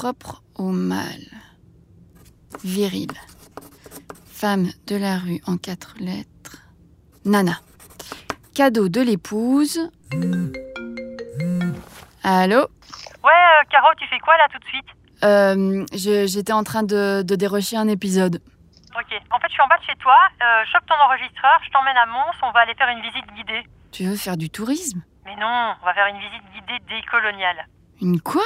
propre 0.00 0.42
au 0.56 0.70
mal. 0.70 1.20
Viril. 2.64 3.10
Femme 4.26 4.68
de 4.86 4.96
la 4.96 5.18
rue 5.18 5.40
en 5.46 5.58
quatre 5.58 5.94
lettres. 5.98 6.56
Nana. 7.26 7.60
Cadeau 8.54 8.88
de 8.88 9.02
l'épouse. 9.02 9.78
Allô 12.22 12.60
Ouais, 13.22 13.32
euh, 13.32 13.64
Caro, 13.70 13.88
tu 13.98 14.06
fais 14.08 14.18
quoi 14.20 14.36
là 14.38 14.46
tout 14.50 14.58
de 14.58 14.64
suite? 14.64 14.86
Euh, 15.24 15.84
je- 15.92 16.26
J'étais 16.26 16.52
en 16.52 16.64
train 16.64 16.82
de, 16.82 17.22
de 17.22 17.34
dérocher 17.36 17.76
un 17.76 17.88
épisode. 17.88 18.40
Ok. 18.96 19.12
En 19.30 19.38
fait, 19.38 19.46
je 19.48 19.52
suis 19.52 19.62
en 19.62 19.68
bas 19.68 19.76
de 19.78 19.84
chez 19.84 19.96
toi, 20.00 20.16
euh, 20.42 20.64
chope 20.72 20.86
ton 20.86 20.94
enregistreur, 21.04 21.60
je 21.64 21.70
t'emmène 21.70 21.96
à 21.96 22.06
Mons, 22.06 22.32
on 22.42 22.50
va 22.52 22.60
aller 22.60 22.74
faire 22.74 22.88
une 22.88 23.02
visite 23.02 23.26
guidée. 23.36 23.62
Tu 23.92 24.04
veux 24.04 24.16
faire 24.16 24.36
du 24.36 24.48
tourisme? 24.50 25.02
Mais 25.26 25.36
non, 25.36 25.74
on 25.82 25.84
va 25.84 25.92
faire 25.94 26.06
une 26.06 26.18
visite 26.18 26.42
guidée 26.54 26.78
décoloniale. 26.88 27.66
Une 28.00 28.20
quoi? 28.20 28.42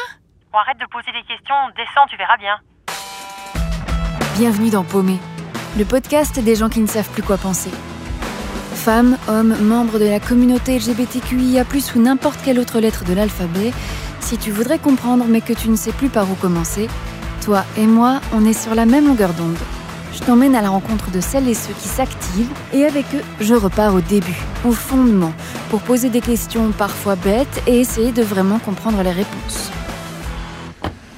Arrête 0.57 0.79
de 0.79 0.86
poser 0.86 1.11
des 1.11 1.27
questions, 1.27 1.55
descends, 1.77 2.07
tu 2.09 2.16
verras 2.16 2.36
bien. 2.36 2.54
Bienvenue 4.39 4.71
dans 4.71 4.85
Paumé, 4.85 5.18
le 5.76 5.85
podcast 5.85 6.39
des 6.39 6.54
gens 6.54 6.68
qui 6.68 6.79
ne 6.79 6.86
savent 6.86 7.11
plus 7.11 7.25
quoi 7.25 7.39
penser. 7.39 7.71
Femmes, 8.75 9.18
hommes, 9.26 9.57
membres 9.61 9.98
de 9.98 10.04
la 10.04 10.21
communauté 10.21 10.79
LGBTQIA+, 10.79 11.64
ou 11.96 12.00
n'importe 12.00 12.40
quelle 12.45 12.61
autre 12.61 12.79
lettre 12.79 13.04
de 13.04 13.14
l'alphabet, 13.14 13.72
si 14.21 14.39
tu 14.39 14.53
voudrais 14.53 14.79
comprendre 14.79 15.25
mais 15.29 15.40
que 15.40 15.53
tu 15.53 15.68
ne 15.68 15.76
sais 15.76 15.93
plus 15.93 16.09
par 16.09 16.31
où 16.31 16.36
commencer, 16.36 16.89
toi 17.45 17.64
et 17.76 17.89
moi, 17.89 18.21
on 18.32 18.46
est 18.46 18.59
sur 18.59 18.76
la 18.76 18.86
même 18.86 19.09
longueur 19.09 19.32
d'onde. 19.34 19.59
Je 20.12 20.21
t'emmène 20.21 20.54
à 20.54 20.62
la 20.62 20.68
rencontre 20.68 21.11
de 21.11 21.21
celles 21.21 21.48
et 21.48 21.54
ceux 21.54 21.75
qui 21.75 21.89
s'activent, 21.89 22.54
et 22.73 22.86
avec 22.86 23.07
eux, 23.12 23.25
je 23.40 23.54
repars 23.54 23.93
au 23.93 24.00
début, 24.00 24.40
au 24.64 24.71
fondement, 24.71 25.32
pour 25.71 25.82
poser 25.82 26.11
des 26.11 26.21
questions 26.21 26.71
parfois 26.71 27.17
bêtes 27.17 27.62
et 27.67 27.81
essayer 27.81 28.12
de 28.12 28.23
vraiment 28.23 28.61
comprendre 28.61 29.03
les 29.03 29.11
réponses. 29.11 29.73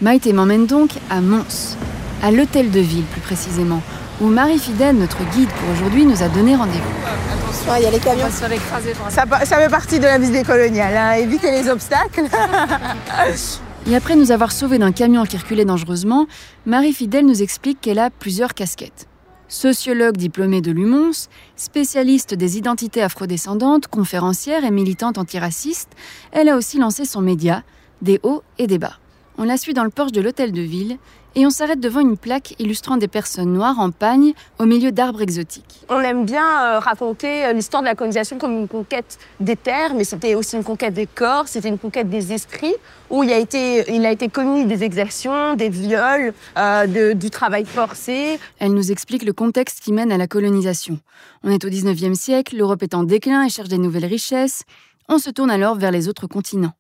Maïté 0.02 0.34
m'emmène 0.34 0.66
donc 0.66 0.90
à 1.08 1.22
Mons, 1.22 1.78
à 2.22 2.30
l'hôtel 2.30 2.70
de 2.70 2.80
ville 2.80 3.04
plus 3.04 3.22
précisément, 3.22 3.80
où 4.20 4.26
Marie 4.26 4.58
Fidèle, 4.58 4.94
notre 4.94 5.18
guide 5.30 5.48
pour 5.48 5.70
aujourd'hui, 5.70 6.04
nous 6.04 6.22
a 6.22 6.28
donné 6.28 6.54
rendez-vous. 6.54 7.70
Ouais, 7.70 7.80
il 7.80 7.84
y 7.84 7.86
a 7.86 7.90
les 7.90 7.98
camions. 7.98 8.26
se 8.26 8.32
faire 8.32 8.52
écraser 8.52 8.92
par 8.92 9.10
Ça, 9.10 9.56
fait 9.56 9.70
partie 9.70 9.98
de 9.98 10.04
la 10.04 10.18
visite 10.18 10.46
coloniale, 10.46 10.94
hein, 10.94 11.12
éviter 11.12 11.50
les 11.50 11.70
obstacles. 11.70 12.24
Et 13.88 13.96
après 13.96 14.16
nous 14.16 14.32
avoir 14.32 14.52
sauvés 14.52 14.78
d'un 14.78 14.92
camion 14.92 15.24
qui 15.24 15.38
reculait 15.38 15.64
dangereusement, 15.64 16.26
Marie 16.66 16.92
Fidèle 16.92 17.24
nous 17.24 17.40
explique 17.40 17.80
qu'elle 17.80 17.98
a 17.98 18.10
plusieurs 18.10 18.52
casquettes. 18.52 19.06
Sociologue 19.48 20.18
diplômée 20.18 20.60
de 20.60 20.72
l'UMONS, 20.72 21.28
spécialiste 21.56 22.34
des 22.34 22.58
identités 22.58 23.02
afrodescendantes, 23.02 23.86
conférencière 23.86 24.64
et 24.64 24.70
militante 24.70 25.16
antiraciste, 25.16 25.92
elle 26.32 26.50
a 26.50 26.56
aussi 26.56 26.78
lancé 26.78 27.06
son 27.06 27.22
média, 27.22 27.62
des 28.02 28.20
hauts 28.24 28.42
et 28.58 28.66
des 28.66 28.78
bas. 28.78 28.98
On 29.38 29.44
la 29.44 29.56
suit 29.58 29.74
dans 29.74 29.84
le 29.84 29.90
porche 29.90 30.12
de 30.12 30.20
l'hôtel 30.20 30.52
de 30.52 30.62
ville 30.62 30.96
et 31.34 31.44
on 31.44 31.50
s'arrête 31.50 31.78
devant 31.80 32.00
une 32.00 32.16
plaque 32.16 32.54
illustrant 32.58 32.96
des 32.96 33.08
personnes 33.08 33.52
noires 33.52 33.78
en 33.78 33.90
pagne 33.90 34.32
au 34.58 34.64
milieu 34.64 34.90
d'arbres 34.92 35.20
exotiques. 35.20 35.84
On 35.90 36.00
aime 36.00 36.24
bien 36.24 36.42
euh, 36.42 36.78
raconter 36.78 37.44
euh, 37.44 37.52
l'histoire 37.52 37.82
de 37.82 37.86
la 37.88 37.94
colonisation 37.94 38.38
comme 38.38 38.52
une 38.56 38.68
conquête 38.68 39.18
des 39.38 39.54
terres, 39.56 39.92
mais 39.94 40.04
c'était 40.04 40.34
aussi 40.34 40.56
une 40.56 40.64
conquête 40.64 40.94
des 40.94 41.06
corps, 41.06 41.46
c'était 41.48 41.68
une 41.68 41.76
conquête 41.78 42.08
des 42.08 42.32
esprits, 42.32 42.74
où 43.10 43.22
il 43.22 43.30
a 43.30 43.38
été, 43.38 43.84
il 43.94 44.06
a 44.06 44.10
été 44.12 44.28
commis 44.28 44.64
des 44.64 44.82
exactions, 44.82 45.54
des 45.54 45.68
viols, 45.68 46.32
euh, 46.56 46.86
de- 46.86 47.12
du 47.12 47.28
travail 47.28 47.66
forcé. 47.66 48.38
Elle 48.58 48.72
nous 48.72 48.90
explique 48.90 49.22
le 49.22 49.34
contexte 49.34 49.80
qui 49.80 49.92
mène 49.92 50.10
à 50.12 50.16
la 50.16 50.26
colonisation. 50.26 50.98
On 51.44 51.50
est 51.50 51.62
au 51.66 51.68
19e 51.68 52.14
siècle, 52.14 52.56
l'Europe 52.56 52.82
est 52.82 52.94
en 52.94 53.02
déclin 53.04 53.44
et 53.44 53.50
cherche 53.50 53.68
des 53.68 53.76
nouvelles 53.78 54.06
richesses. 54.06 54.62
On 55.10 55.18
se 55.18 55.28
tourne 55.28 55.50
alors 55.50 55.74
vers 55.74 55.90
les 55.90 56.08
autres 56.08 56.26
continents. 56.26 56.72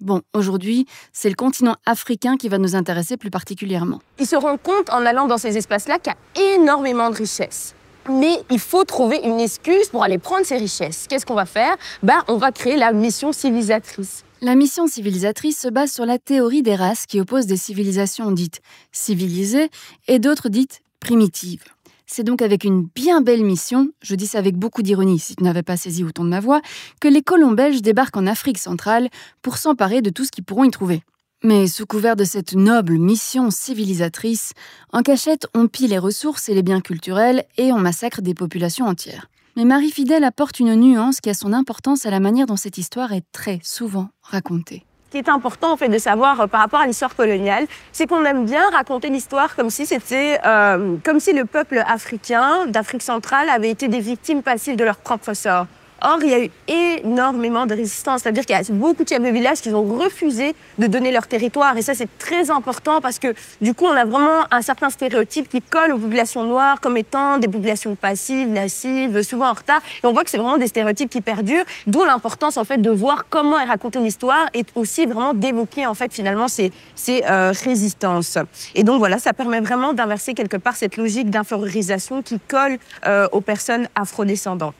Bon, 0.00 0.22
aujourd'hui, 0.32 0.86
c'est 1.12 1.28
le 1.28 1.34
continent 1.34 1.74
africain 1.84 2.36
qui 2.36 2.48
va 2.48 2.58
nous 2.58 2.76
intéresser 2.76 3.16
plus 3.16 3.30
particulièrement. 3.30 4.00
Ils 4.20 4.26
se 4.26 4.36
rendent 4.36 4.62
compte 4.62 4.90
en 4.90 5.04
allant 5.04 5.26
dans 5.26 5.38
ces 5.38 5.56
espaces-là 5.56 5.98
qu'il 5.98 6.12
y 6.12 6.40
a 6.40 6.54
énormément 6.54 7.10
de 7.10 7.16
richesses. 7.16 7.74
Mais 8.08 8.40
il 8.50 8.60
faut 8.60 8.84
trouver 8.84 9.20
une 9.24 9.40
excuse 9.40 9.88
pour 9.88 10.04
aller 10.04 10.18
prendre 10.18 10.46
ces 10.46 10.56
richesses. 10.56 11.06
Qu'est-ce 11.08 11.26
qu'on 11.26 11.34
va 11.34 11.46
faire? 11.46 11.76
Ben, 12.02 12.22
On 12.28 12.36
va 12.36 12.52
créer 12.52 12.76
la 12.76 12.92
mission 12.92 13.32
civilisatrice. 13.32 14.24
La 14.40 14.54
mission 14.54 14.86
civilisatrice 14.86 15.58
se 15.58 15.68
base 15.68 15.90
sur 15.92 16.06
la 16.06 16.18
théorie 16.18 16.62
des 16.62 16.76
races 16.76 17.06
qui 17.06 17.20
opposent 17.20 17.46
des 17.46 17.56
civilisations 17.56 18.30
dites 18.30 18.60
civilisées 18.92 19.68
et 20.06 20.20
d'autres 20.20 20.48
dites 20.48 20.80
primitives. 21.00 21.64
C'est 22.10 22.24
donc 22.24 22.40
avec 22.40 22.64
une 22.64 22.88
bien 22.94 23.20
belle 23.20 23.44
mission, 23.44 23.90
je 24.00 24.14
dis 24.14 24.26
ça 24.26 24.38
avec 24.38 24.56
beaucoup 24.56 24.80
d'ironie 24.80 25.18
si 25.18 25.36
tu 25.36 25.44
n'avais 25.44 25.62
pas 25.62 25.76
saisi 25.76 26.02
au 26.04 26.10
ton 26.10 26.24
de 26.24 26.30
ma 26.30 26.40
voix, 26.40 26.62
que 27.02 27.06
les 27.06 27.20
colons 27.20 27.52
belges 27.52 27.82
débarquent 27.82 28.16
en 28.16 28.26
Afrique 28.26 28.56
centrale 28.56 29.10
pour 29.42 29.58
s'emparer 29.58 30.00
de 30.00 30.08
tout 30.08 30.24
ce 30.24 30.30
qu'ils 30.30 30.42
pourront 30.42 30.64
y 30.64 30.70
trouver. 30.70 31.02
Mais 31.44 31.66
sous 31.66 31.84
couvert 31.84 32.16
de 32.16 32.24
cette 32.24 32.54
noble 32.54 32.96
mission 32.98 33.50
civilisatrice, 33.50 34.54
en 34.90 35.02
cachette, 35.02 35.48
on 35.54 35.68
pille 35.68 35.86
les 35.86 35.98
ressources 35.98 36.48
et 36.48 36.54
les 36.54 36.62
biens 36.62 36.80
culturels 36.80 37.44
et 37.58 37.72
on 37.72 37.78
massacre 37.78 38.22
des 38.22 38.34
populations 38.34 38.86
entières. 38.86 39.28
Mais 39.56 39.66
Marie 39.66 39.90
Fidèle 39.90 40.24
apporte 40.24 40.60
une 40.60 40.74
nuance 40.76 41.20
qui 41.20 41.28
a 41.28 41.34
son 41.34 41.52
importance 41.52 42.06
à 42.06 42.10
la 42.10 42.20
manière 42.20 42.46
dont 42.46 42.56
cette 42.56 42.78
histoire 42.78 43.12
est 43.12 43.24
très 43.32 43.60
souvent 43.62 44.08
racontée. 44.22 44.86
Ce 45.08 45.12
qui 45.12 45.16
est 45.24 45.30
important 45.30 45.72
en 45.72 45.78
fait 45.78 45.88
de 45.88 45.96
savoir 45.96 46.38
euh, 46.38 46.46
par 46.48 46.60
rapport 46.60 46.80
à 46.80 46.86
l'histoire 46.86 47.16
coloniale, 47.16 47.66
c'est 47.92 48.06
qu'on 48.06 48.26
aime 48.26 48.44
bien 48.44 48.68
raconter 48.68 49.08
l'histoire 49.08 49.56
comme 49.56 49.70
si 49.70 49.86
c'était 49.86 50.38
euh, 50.44 50.96
comme 51.02 51.18
si 51.18 51.32
le 51.32 51.46
peuple 51.46 51.82
africain 51.88 52.66
d'Afrique 52.66 53.00
centrale 53.00 53.48
avait 53.48 53.70
été 53.70 53.88
des 53.88 54.00
victimes 54.00 54.42
passives 54.42 54.76
de 54.76 54.84
leur 54.84 54.96
propre 54.96 55.32
sort. 55.32 55.64
Or, 56.00 56.18
il 56.22 56.30
y 56.30 56.34
a 56.34 56.44
eu 56.44 56.50
énormément 56.68 57.66
de 57.66 57.74
résistance, 57.74 58.22
c'est-à-dire 58.22 58.46
qu'il 58.46 58.56
y 58.56 58.58
a 58.58 58.62
beaucoup 58.70 59.02
de 59.02 59.08
chefs 59.08 59.22
de 59.22 59.28
village 59.28 59.60
qui 59.60 59.70
ont 59.70 59.82
refusé 59.82 60.54
de 60.78 60.86
donner 60.86 61.10
leur 61.10 61.26
territoire. 61.26 61.76
Et 61.76 61.82
ça, 61.82 61.94
c'est 61.94 62.08
très 62.18 62.50
important 62.50 63.00
parce 63.00 63.18
que 63.18 63.34
du 63.60 63.74
coup, 63.74 63.84
on 63.84 63.96
a 63.96 64.04
vraiment 64.04 64.44
un 64.50 64.62
certain 64.62 64.90
stéréotype 64.90 65.48
qui 65.48 65.60
colle 65.60 65.92
aux 65.92 65.98
populations 65.98 66.44
noires 66.44 66.80
comme 66.80 66.96
étant 66.96 67.38
des 67.38 67.48
populations 67.48 67.96
passives, 67.96 68.52
lascives, 68.52 69.22
souvent 69.22 69.50
en 69.50 69.54
retard. 69.54 69.80
Et 70.02 70.06
on 70.06 70.12
voit 70.12 70.22
que 70.22 70.30
c'est 70.30 70.38
vraiment 70.38 70.58
des 70.58 70.68
stéréotypes 70.68 71.10
qui 71.10 71.20
perdurent, 71.20 71.64
d'où 71.86 72.04
l'importance 72.04 72.56
en 72.56 72.64
fait 72.64 72.78
de 72.78 72.90
voir 72.90 73.26
comment 73.28 73.58
est 73.58 73.64
racontée 73.64 73.98
l'histoire 73.98 74.48
et 74.54 74.64
aussi 74.76 75.06
vraiment 75.06 75.34
d'évoquer 75.34 75.86
en 75.86 75.94
fait 75.94 76.12
finalement 76.12 76.46
ces, 76.46 76.72
ces 76.94 77.24
euh, 77.28 77.52
résistances. 77.64 78.38
Et 78.74 78.84
donc 78.84 78.98
voilà, 78.98 79.18
ça 79.18 79.32
permet 79.32 79.60
vraiment 79.60 79.92
d'inverser 79.92 80.34
quelque 80.34 80.56
part 80.56 80.76
cette 80.76 80.96
logique 80.96 81.30
d'infériorisation 81.30 82.22
qui 82.22 82.38
colle 82.46 82.78
euh, 83.06 83.26
aux 83.32 83.40
personnes 83.40 83.88
afrodescendantes. 83.94 84.74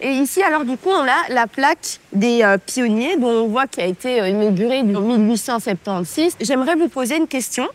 Et 0.00 0.10
ici, 0.10 0.42
alors 0.42 0.64
du 0.64 0.76
coup, 0.76 0.90
on 0.90 1.06
a 1.06 1.28
la 1.30 1.46
plaque 1.46 2.00
des 2.12 2.42
euh, 2.42 2.58
pionniers 2.58 3.16
dont 3.16 3.44
on 3.44 3.48
voit 3.48 3.66
qu'il 3.66 3.82
a 3.82 3.86
été 3.86 4.20
euh, 4.20 4.28
inaugurée 4.28 4.80
en 4.80 4.84
1876. 4.84 6.36
J'aimerais 6.40 6.74
vous 6.74 6.88
poser 6.88 7.16
une 7.16 7.26
question. 7.26 7.66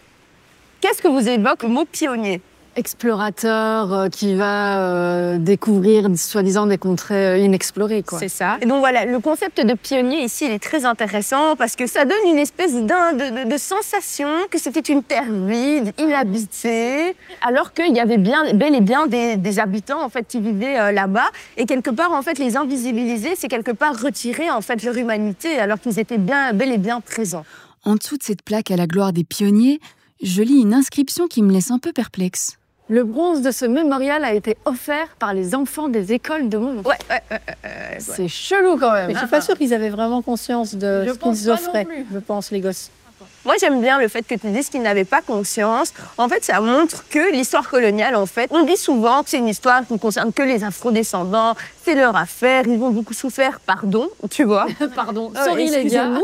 Qu'est-ce 0.82 1.02
que 1.02 1.08
vous 1.08 1.28
évoque 1.28 1.64
le 1.64 1.70
mot 1.70 1.86
pionnier? 1.86 2.42
Explorateur 2.76 3.94
euh, 3.94 4.10
qui 4.10 4.36
va 4.36 4.80
euh, 4.82 5.38
découvrir 5.38 6.08
soi-disant 6.16 6.66
des 6.68 6.78
contrées 6.78 7.28
euh, 7.28 7.38
inexplorées. 7.38 8.04
Quoi. 8.04 8.20
C'est 8.20 8.30
ça. 8.30 8.58
Et 8.62 8.66
donc 8.66 8.80
voilà, 8.80 9.06
le 9.06 9.20
concept 9.20 9.66
de 9.66 9.74
pionnier 9.74 10.24
ici, 10.24 10.46
il 10.46 10.52
est 10.52 10.60
très 10.64 10.86
intéressant 10.86 11.56
parce 11.56 11.76
que 11.76 11.88
ça 11.88 12.06
donne 12.06 12.26
une 12.28 12.38
espèce 12.38 12.74
d'un- 12.76 13.14
de, 13.14 13.44
de- 13.46 13.52
de 13.52 13.58
sensation 13.58 14.28
que 14.50 14.58
c'était 14.60 14.80
une 14.94 15.04
terre 15.04 15.26
vide, 15.32 15.94
inhabitée, 16.00 17.16
alors 17.42 17.74
qu'il 17.74 17.96
y 17.96 18.00
avait 18.00 18.18
bien, 18.18 18.54
bel 18.54 18.76
et 18.76 18.82
bien 18.82 19.08
des, 19.08 19.38
des 19.38 19.60
habitants 19.60 20.04
en 20.04 20.10
fait 20.10 20.26
qui 20.28 20.40
vivaient 20.40 20.80
euh, 20.80 20.92
là-bas. 20.92 21.30
Et 21.58 21.66
quelque 21.66 21.90
part, 21.90 22.12
en 22.12 22.22
fait, 22.22 22.40
les 22.40 22.58
invisibiliser, 22.58 23.36
c'est 23.36 23.48
quelque 23.48 23.72
part 23.72 24.00
retirer 24.02 24.50
en 24.50 24.62
fait 24.62 24.84
leur 24.84 24.96
humanité 24.98 25.58
alors 25.60 25.80
qu'ils 25.80 26.00
étaient 26.00 26.18
bien, 26.18 26.54
bel 26.54 26.72
et 26.72 26.78
bien 26.78 27.02
présents. 27.02 27.46
En 27.84 27.96
dessous 27.96 28.18
de 28.18 28.24
cette 28.24 28.44
plaque 28.44 28.70
à 28.72 28.76
la 28.76 28.86
gloire 28.88 29.12
des 29.12 29.24
pionniers, 29.24 29.80
je 30.22 30.44
lis 30.44 30.62
une 30.62 30.74
inscription 30.74 31.28
qui 31.28 31.42
me 31.42 31.52
laisse 31.52 31.72
un 31.72 31.80
peu 31.80 31.92
perplexe. 31.94 32.58
Le 32.92 33.06
bronze 33.06 33.42
de 33.42 33.52
ce 33.52 33.64
mémorial 33.64 34.26
a 34.26 34.34
été 34.34 34.58
offert 34.66 35.08
par 35.18 35.34
les 35.34 35.56
enfants 35.56 35.88
des 35.88 36.12
écoles 36.12 36.50
de 36.50 36.58
Mons. 36.58 36.82
Ouais, 36.86 36.98
ouais, 37.10 37.22
ouais. 37.32 37.40
C'est 38.00 38.28
chelou 38.28 38.78
quand 38.78 38.92
même. 38.92 39.08
Mais 39.08 39.14
je 39.14 39.20
suis 39.20 39.28
pas 39.30 39.40
sûre 39.40 39.58
qu'ils 39.58 39.74
avaient 39.74 39.90
vraiment 39.90 40.22
conscience 40.22 40.76
de 40.76 41.06
Je 41.08 41.14
ce 41.14 41.18
qu'ils 41.18 41.50
offraient, 41.50 41.88
je 42.14 42.20
pense, 42.20 42.52
les 42.52 42.60
gosses. 42.60 42.90
Moi, 43.46 43.56
j'aime 43.62 43.80
bien 43.82 43.98
le 43.98 44.10
fait 44.10 44.24
que 44.24 44.36
tu 44.36 44.48
dises 44.50 44.68
qu'ils 44.68 44.82
n'avaient 44.82 45.06
pas 45.06 45.22
conscience. 45.22 45.94
En 46.18 46.28
fait, 46.28 46.44
ça 46.44 46.60
montre 46.60 47.06
que 47.10 47.32
l'histoire 47.32 47.70
coloniale, 47.70 48.18
en 48.18 48.26
fait, 48.26 48.52
on 48.54 48.64
dit 48.66 48.76
souvent 48.76 49.24
que 49.24 49.30
c'est 49.30 49.38
une 49.38 49.48
histoire 49.48 49.88
qui 49.88 49.94
ne 49.94 49.98
concerne 49.98 50.34
que 50.34 50.44
les 50.44 50.66
afrodescendants, 50.66 51.56
c'est 51.86 51.96
leur 51.96 52.18
affaire, 52.18 52.68
ils 52.68 52.82
ont 52.82 52.90
beaucoup 52.92 53.14
souffert, 53.14 53.62
pardon, 53.62 54.10
tu 54.30 54.44
vois. 54.44 54.68
Pardon, 54.96 55.32
Euh, 55.34 55.46
sorry 55.46 55.70
les 55.70 55.86
gars. 55.86 56.10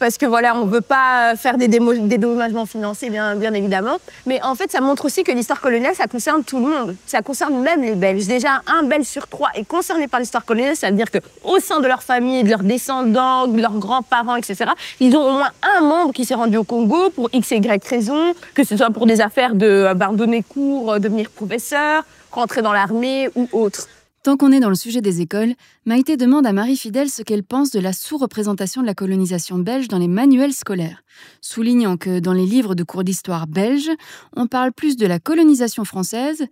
Parce 0.00 0.16
que 0.16 0.24
voilà, 0.24 0.56
on 0.56 0.64
ne 0.64 0.70
veut 0.70 0.80
pas 0.80 1.36
faire 1.36 1.58
des 1.58 1.68
dédommagements 1.68 2.64
financiers, 2.64 3.10
bien, 3.10 3.36
évidemment. 3.52 3.98
Mais 4.24 4.42
en 4.42 4.54
fait, 4.54 4.72
ça 4.72 4.80
montre 4.80 5.04
aussi 5.04 5.24
que 5.24 5.30
l'histoire 5.30 5.60
coloniale, 5.60 5.94
ça 5.94 6.06
concerne 6.06 6.42
tout 6.42 6.58
le 6.58 6.66
monde. 6.66 6.96
Ça 7.06 7.20
concerne 7.20 7.60
même 7.60 7.82
les 7.82 7.94
Belges. 7.94 8.26
Déjà, 8.26 8.62
un 8.66 8.82
Belge 8.84 9.04
sur 9.04 9.28
trois 9.28 9.50
est 9.54 9.66
concerné 9.68 10.08
par 10.08 10.18
l'histoire 10.18 10.46
coloniale. 10.46 10.74
Ça 10.74 10.88
veut 10.90 10.96
dire 10.96 11.10
qu'au 11.10 11.60
sein 11.60 11.80
de 11.80 11.86
leur 11.86 12.02
famille, 12.02 12.42
de 12.44 12.48
leurs 12.48 12.62
descendants, 12.62 13.46
de 13.46 13.60
leurs 13.60 13.78
grands-parents, 13.78 14.36
etc., 14.36 14.70
ils 15.00 15.14
ont 15.14 15.22
au 15.22 15.32
moins 15.32 15.50
un 15.76 15.82
membre 15.82 16.14
qui 16.14 16.24
s'est 16.24 16.34
rendu 16.34 16.56
au 16.56 16.64
Congo 16.64 17.10
pour 17.10 17.28
X 17.34 17.52
et 17.52 17.56
Y 17.56 17.86
raison, 17.86 18.34
que 18.54 18.64
ce 18.64 18.78
soit 18.78 18.88
pour 18.88 19.04
des 19.04 19.20
affaires 19.20 19.54
de 19.54 19.66
euh, 19.66 19.92
ben, 19.92 20.14
donner 20.14 20.42
cours, 20.42 20.92
euh, 20.92 20.98
devenir 20.98 21.28
professeur, 21.28 22.04
rentrer 22.30 22.62
dans 22.62 22.72
l'armée 22.72 23.28
ou 23.36 23.48
autre. 23.52 23.86
Tant 24.22 24.36
qu'on 24.36 24.52
est 24.52 24.60
dans 24.60 24.68
le 24.68 24.74
sujet 24.74 25.00
des 25.00 25.22
écoles, 25.22 25.54
Maïté 25.86 26.18
demande 26.18 26.46
à 26.46 26.52
Marie 26.52 26.76
Fidèle 26.76 27.08
ce 27.08 27.22
qu'elle 27.22 27.42
pense 27.42 27.70
de 27.70 27.80
la 27.80 27.94
sous-représentation 27.94 28.82
de 28.82 28.86
la 28.86 28.92
colonisation 28.92 29.56
belge 29.56 29.88
dans 29.88 29.96
les 29.96 30.08
manuels 30.08 30.52
scolaires, 30.52 31.02
soulignant 31.40 31.96
que 31.96 32.18
dans 32.18 32.34
les 32.34 32.44
livres 32.44 32.74
de 32.74 32.82
cours 32.82 33.02
d'histoire 33.02 33.46
belge, 33.46 33.88
on 34.36 34.46
parle 34.46 34.72
plus 34.72 34.98
de 34.98 35.06
la 35.06 35.20
colonisation 35.20 35.86
française 35.86 36.44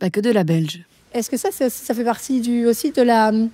bah, 0.00 0.08
que 0.08 0.20
de 0.20 0.30
la 0.30 0.44
belge. 0.44 0.84
Est-ce 1.14 1.28
que 1.28 1.36
ça, 1.36 1.50
ça, 1.50 1.68
ça 1.68 1.94
fait 1.94 2.04
partie 2.04 2.40
du, 2.40 2.64
aussi 2.64 2.92
de 2.92 3.02
la, 3.02 3.32
de 3.32 3.48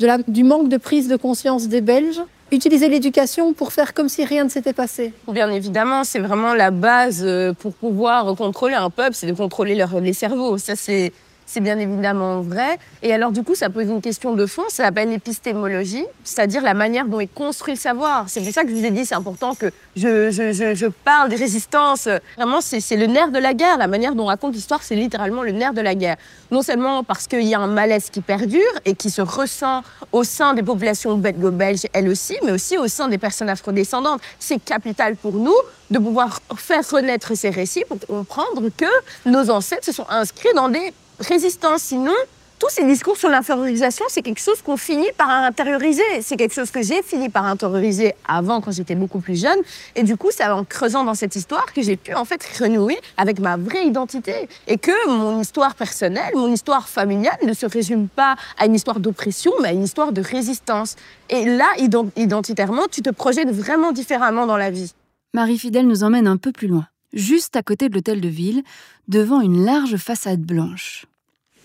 la, 0.00 0.18
du 0.18 0.42
manque 0.42 0.68
de 0.68 0.76
prise 0.76 1.06
de 1.06 1.14
conscience 1.14 1.68
des 1.68 1.80
Belges? 1.80 2.20
Utiliser 2.50 2.88
l'éducation 2.88 3.52
pour 3.52 3.72
faire 3.72 3.94
comme 3.94 4.08
si 4.08 4.24
rien 4.24 4.42
ne 4.42 4.48
s'était 4.48 4.72
passé 4.72 5.12
Bien 5.30 5.52
évidemment, 5.52 6.02
c'est 6.02 6.18
vraiment 6.18 6.52
la 6.52 6.72
base 6.72 7.22
euh, 7.22 7.52
pour 7.52 7.74
pouvoir 7.74 8.34
contrôler 8.34 8.74
un 8.74 8.90
peuple, 8.90 9.14
c'est 9.14 9.28
de 9.28 9.34
contrôler 9.34 9.76
leur, 9.76 10.00
les 10.00 10.14
cerveaux. 10.14 10.58
Ça, 10.58 10.74
c'est 10.74 11.12
c'est 11.48 11.60
bien 11.60 11.78
évidemment 11.78 12.42
vrai. 12.42 12.78
Et 13.02 13.12
alors, 13.12 13.32
du 13.32 13.42
coup, 13.42 13.54
ça 13.54 13.70
pose 13.70 13.86
une 13.86 14.02
question 14.02 14.34
de 14.34 14.44
fond, 14.44 14.64
ça 14.68 14.84
s'appelle 14.84 15.08
l'épistémologie, 15.08 16.04
c'est-à-dire 16.22 16.62
la 16.62 16.74
manière 16.74 17.06
dont 17.06 17.20
est 17.20 17.26
construit 17.26 17.74
le 17.74 17.80
savoir. 17.80 18.26
C'est 18.28 18.42
pour 18.42 18.52
ça 18.52 18.64
que 18.64 18.68
je 18.68 18.74
vous 18.74 18.84
ai 18.84 18.90
dit, 18.90 19.06
c'est 19.06 19.14
important 19.14 19.54
que 19.54 19.72
je, 19.96 20.88
parle 21.04 21.30
des 21.30 21.36
résistances. 21.36 22.06
Vraiment, 22.36 22.60
c'est 22.60 22.96
le 22.96 23.06
nerf 23.06 23.30
de 23.30 23.38
la 23.38 23.54
guerre. 23.54 23.78
La 23.78 23.86
manière 23.86 24.14
dont 24.14 24.24
on 24.24 24.26
raconte 24.26 24.54
l'histoire, 24.54 24.82
c'est 24.82 24.94
littéralement 24.94 25.42
le 25.42 25.52
nerf 25.52 25.72
de 25.72 25.80
la 25.80 25.94
guerre. 25.94 26.16
Non 26.50 26.60
seulement 26.60 27.02
parce 27.02 27.26
qu'il 27.26 27.42
y 27.42 27.54
a 27.54 27.60
un 27.60 27.66
malaise 27.66 28.10
qui 28.10 28.20
perdure 28.20 28.60
et 28.84 28.94
qui 28.94 29.10
se 29.10 29.22
ressent 29.22 29.82
au 30.12 30.24
sein 30.24 30.52
des 30.52 30.62
populations 30.62 31.16
belgo-belges, 31.16 31.86
elles 31.94 32.08
aussi, 32.08 32.36
mais 32.44 32.52
aussi 32.52 32.76
au 32.76 32.88
sein 32.88 33.08
des 33.08 33.18
personnes 33.18 33.48
afrodescendantes. 33.48 34.20
C'est 34.38 34.62
capital 34.62 35.16
pour 35.16 35.32
nous 35.32 35.56
de 35.90 35.98
pouvoir 35.98 36.40
faire 36.56 36.86
renaître 36.90 37.34
ces 37.34 37.48
récits 37.48 37.84
pour 37.88 37.98
comprendre 38.00 38.68
que 38.76 38.84
nos 39.24 39.48
ancêtres 39.48 39.86
se 39.86 39.92
sont 39.92 40.06
inscrits 40.10 40.52
dans 40.54 40.68
des 40.68 40.92
résistance. 41.20 41.82
Sinon, 41.82 42.14
tous 42.58 42.70
ces 42.70 42.84
discours 42.84 43.16
sur 43.16 43.28
l'infériorisation, 43.28 44.04
c'est 44.08 44.22
quelque 44.22 44.40
chose 44.40 44.60
qu'on 44.62 44.76
finit 44.76 45.10
par 45.16 45.30
intérioriser. 45.30 46.02
C'est 46.22 46.36
quelque 46.36 46.54
chose 46.54 46.72
que 46.72 46.82
j'ai 46.82 47.02
fini 47.02 47.28
par 47.28 47.44
intérioriser 47.44 48.14
avant, 48.26 48.60
quand 48.60 48.72
j'étais 48.72 48.96
beaucoup 48.96 49.20
plus 49.20 49.40
jeune. 49.40 49.58
Et 49.94 50.02
du 50.02 50.16
coup, 50.16 50.28
c'est 50.32 50.44
en 50.44 50.64
creusant 50.64 51.04
dans 51.04 51.14
cette 51.14 51.36
histoire 51.36 51.72
que 51.72 51.82
j'ai 51.82 51.96
pu 51.96 52.14
en 52.14 52.24
fait 52.24 52.42
renouer 52.58 52.98
avec 53.16 53.38
ma 53.38 53.56
vraie 53.56 53.86
identité. 53.86 54.48
Et 54.66 54.76
que 54.76 55.08
mon 55.08 55.40
histoire 55.40 55.76
personnelle, 55.76 56.32
mon 56.34 56.52
histoire 56.52 56.88
familiale 56.88 57.38
ne 57.44 57.52
se 57.52 57.66
résume 57.66 58.08
pas 58.08 58.34
à 58.58 58.66
une 58.66 58.74
histoire 58.74 58.98
d'oppression, 58.98 59.52
mais 59.62 59.68
à 59.68 59.72
une 59.72 59.84
histoire 59.84 60.10
de 60.10 60.20
résistance. 60.20 60.96
Et 61.30 61.44
là, 61.44 61.68
identitairement, 62.16 62.86
tu 62.90 63.02
te 63.02 63.10
projettes 63.10 63.50
vraiment 63.50 63.92
différemment 63.92 64.46
dans 64.46 64.56
la 64.56 64.70
vie. 64.70 64.92
Marie 65.32 65.58
Fidèle 65.58 65.86
nous 65.86 66.02
emmène 66.02 66.26
un 66.26 66.38
peu 66.38 66.50
plus 66.50 66.66
loin 66.66 66.86
juste 67.12 67.56
à 67.56 67.62
côté 67.62 67.88
de 67.88 67.94
l'hôtel 67.94 68.20
de 68.20 68.28
ville, 68.28 68.62
devant 69.08 69.40
une 69.40 69.64
large 69.64 69.96
façade 69.96 70.40
blanche. 70.40 71.06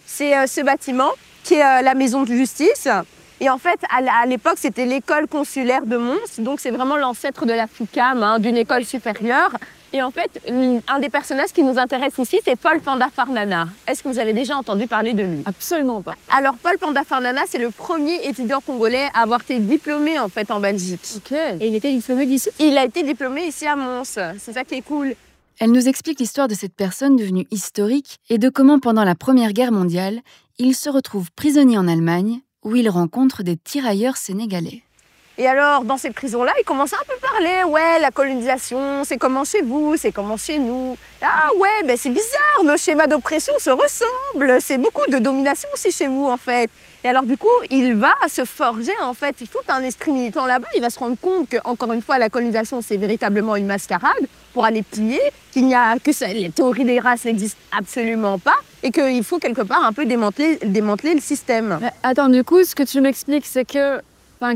C'est 0.06 0.38
euh, 0.38 0.48
ce 0.48 0.62
bâtiment 0.62 1.12
qui 1.44 1.56
est 1.56 1.64
euh, 1.64 1.82
la 1.82 1.96
maison 1.96 2.24
de 2.24 2.34
justice. 2.34 2.88
Et 3.42 3.50
en 3.50 3.58
fait, 3.58 3.80
à 3.90 4.26
l'époque, 4.26 4.58
c'était 4.58 4.86
l'école 4.86 5.28
consulaire 5.28 5.86
de 5.86 5.98
Mons. 5.98 6.40
Donc, 6.40 6.62
c'est 6.62 6.72
vraiment 6.72 6.96
l'ancêtre 6.96 7.46
de 7.46 7.52
la 7.52 7.68
FUCAM, 7.68 8.24
hein, 8.24 8.40
d'une 8.40 8.56
école 8.56 8.86
supérieure. 8.86 9.52
Et 9.92 10.02
en 10.02 10.10
fait, 10.10 10.42
un 10.88 11.00
des 11.00 11.10
personnages 11.10 11.52
qui 11.52 11.62
nous 11.62 11.78
intéresse 11.78 12.18
ici, 12.18 12.40
c'est 12.44 12.56
Paul 12.56 12.80
Pandafarnana. 12.80 13.68
Est-ce 13.88 14.02
que 14.02 14.08
vous 14.08 14.18
avez 14.18 14.34
déjà 14.34 14.56
entendu 14.58 14.88
parler 14.88 15.14
de 15.14 15.24
lui? 15.24 15.44
Absolument 15.46 16.02
pas. 16.02 16.16
Alors, 16.32 16.56
Paul 16.56 16.78
Pandafarnana, 16.80 17.42
c'est 17.48 17.60
le 17.60 17.70
premier 17.70 18.28
étudiant 18.28 18.60
congolais 18.60 19.10
à 19.14 19.22
avoir 19.22 19.42
été 19.42 19.60
diplômé 19.60 20.18
en 20.18 20.30
fait 20.30 20.50
en 20.50 20.60
Belgique. 20.60 21.06
Ok. 21.18 21.34
Et 21.34 21.68
il 21.68 21.76
était 21.76 21.92
diplômé 21.92 22.24
ici 22.26 22.50
Il 22.60 22.78
a 22.78 22.86
été 22.86 23.04
diplômé 23.04 23.46
ici 23.46 23.68
à 23.68 23.76
Mons. 23.76 24.04
C'est 24.40 24.54
ça 24.54 24.64
qui 24.64 24.76
est 24.76 24.82
cool. 24.82 25.16
Elle 25.60 25.72
nous 25.72 25.88
explique 25.88 26.20
l'histoire 26.20 26.48
de 26.48 26.56
cette 26.56 26.76
personne 26.76 27.16
devenue 27.16 27.48
historique 27.52 28.20
et 28.30 28.38
de 28.38 28.50
comment 28.50 28.80
pendant 28.80 29.04
la 29.04 29.16
Première 29.16 29.54
Guerre 29.54 29.72
mondiale, 29.72 30.22
il 30.58 30.76
se 30.76 30.90
retrouve 30.90 31.32
prisonnier 31.32 31.78
en 31.78 31.88
Allemagne 31.88 32.42
où 32.64 32.76
il 32.76 32.90
rencontre 32.90 33.44
des 33.44 33.58
tirailleurs 33.58 34.18
sénégalais. 34.18 34.84
Et 35.38 35.48
alors, 35.48 35.84
dans 35.84 35.98
ces 35.98 36.12
prisons-là, 36.12 36.54
il 36.60 36.64
commence 36.64 36.94
à 36.94 36.98
un 36.98 37.06
peu 37.08 37.20
parler. 37.20 37.64
Ouais, 37.64 38.00
la 38.00 38.12
colonisation, 38.12 39.04
c'est 39.04 39.18
comment 39.18 39.44
chez 39.44 39.64
vous, 39.64 39.98
c'est 39.98 40.12
comment 40.12 40.38
chez 40.38 40.60
nous. 40.60 40.96
Ah 41.22 41.50
ouais, 41.58 41.88
ben 41.88 41.98
c'est 41.98 42.12
bizarre, 42.12 42.64
nos 42.64 42.78
schémas 42.78 43.08
d'oppression 43.08 43.54
se 43.58 43.72
ressemblent. 43.72 44.62
C'est 44.62 44.78
beaucoup 44.78 45.10
de 45.10 45.18
domination 45.18 45.68
aussi 45.74 45.92
chez 45.92 46.08
vous, 46.08 46.28
en 46.28 46.38
fait. 46.38 46.70
Et 47.06 47.10
alors, 47.10 47.24
du 47.24 47.36
coup, 47.38 47.48
il 47.70 47.96
va 47.96 48.14
se 48.30 48.46
forger, 48.46 48.94
en 49.02 49.14
fait, 49.14 49.36
faut 49.50 49.60
un 49.68 49.82
esprit 49.84 50.12
militant 50.12 50.46
là-bas. 50.46 50.68
Il 50.76 50.82
va 50.82 50.90
se 50.90 51.00
rendre 51.00 51.18
compte 51.22 51.50
que, 51.50 51.58
encore 51.66 51.92
une 51.92 52.02
fois, 52.02 52.18
la 52.18 52.30
colonisation, 52.30 52.82
c'est 52.82 52.96
véritablement 52.96 53.58
une 53.58 53.66
mascarade 53.66 54.26
pour 54.54 54.64
aller 54.64 54.84
piller, 54.84 55.20
qu'il 55.52 55.66
n'y 55.66 55.76
a 55.76 55.98
que 56.00 56.12
les 56.34 56.50
théories 56.50 56.86
des 56.86 57.00
races 57.00 57.26
n'existent 57.26 57.60
absolument 57.78 58.40
pas 58.40 58.56
et 58.84 58.92
qu'il 58.92 59.24
faut 59.24 59.40
quelque 59.40 59.64
part 59.64 59.84
un 59.84 59.92
peu 59.92 60.06
démanteler, 60.06 60.60
le 60.62 61.20
système. 61.20 61.80
Attends, 62.04 62.30
du 62.30 62.44
coup, 62.44 62.64
ce 62.64 62.74
que 62.74 62.84
tu 62.84 63.02
m'expliques, 63.02 63.46
c'est 63.46 63.66
que 63.66 64.00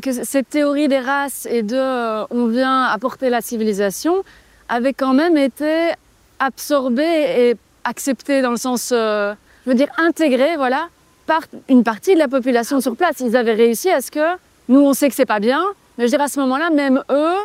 que 0.02 0.12
cette 0.12 0.50
théorie 0.50 0.90
des 0.90 1.00
races 1.00 1.48
et 1.50 1.64
de 1.64 1.78
euh, 1.78 2.26
on 2.30 2.48
vient 2.48 2.84
apporter 2.84 3.30
la 3.30 3.40
civilisation 3.40 4.24
avait 4.68 4.92
quand 4.92 5.14
même 5.14 5.38
été 5.38 5.94
absorbée 6.40 7.04
et 7.04 7.56
acceptée 7.86 8.42
dans 8.42 8.52
le 8.52 8.58
sens, 8.58 8.90
euh, 8.92 9.34
je 9.66 9.72
veux 9.72 9.78
dire, 9.78 9.88
intégrée, 9.98 10.58
voilà, 10.58 10.90
par 11.28 11.42
une 11.70 11.84
partie 11.84 12.14
de 12.16 12.20
la 12.20 12.28
population 12.28 12.82
sur 12.82 12.96
place. 12.96 13.18
Ils 13.20 13.36
avaient 13.36 13.54
réussi 13.54 13.90
à 13.92 14.02
ce 14.02 14.10
que, 14.10 14.36
nous 14.70 14.80
on 14.80 14.94
sait 14.94 15.10
que 15.10 15.16
c'est 15.16 15.26
pas 15.26 15.40
bien, 15.40 15.64
mais 15.98 16.06
je 16.06 16.10
dire 16.12 16.22
à 16.22 16.28
ce 16.28 16.40
moment-là, 16.40 16.70
même 16.72 17.04
eux, 17.12 17.36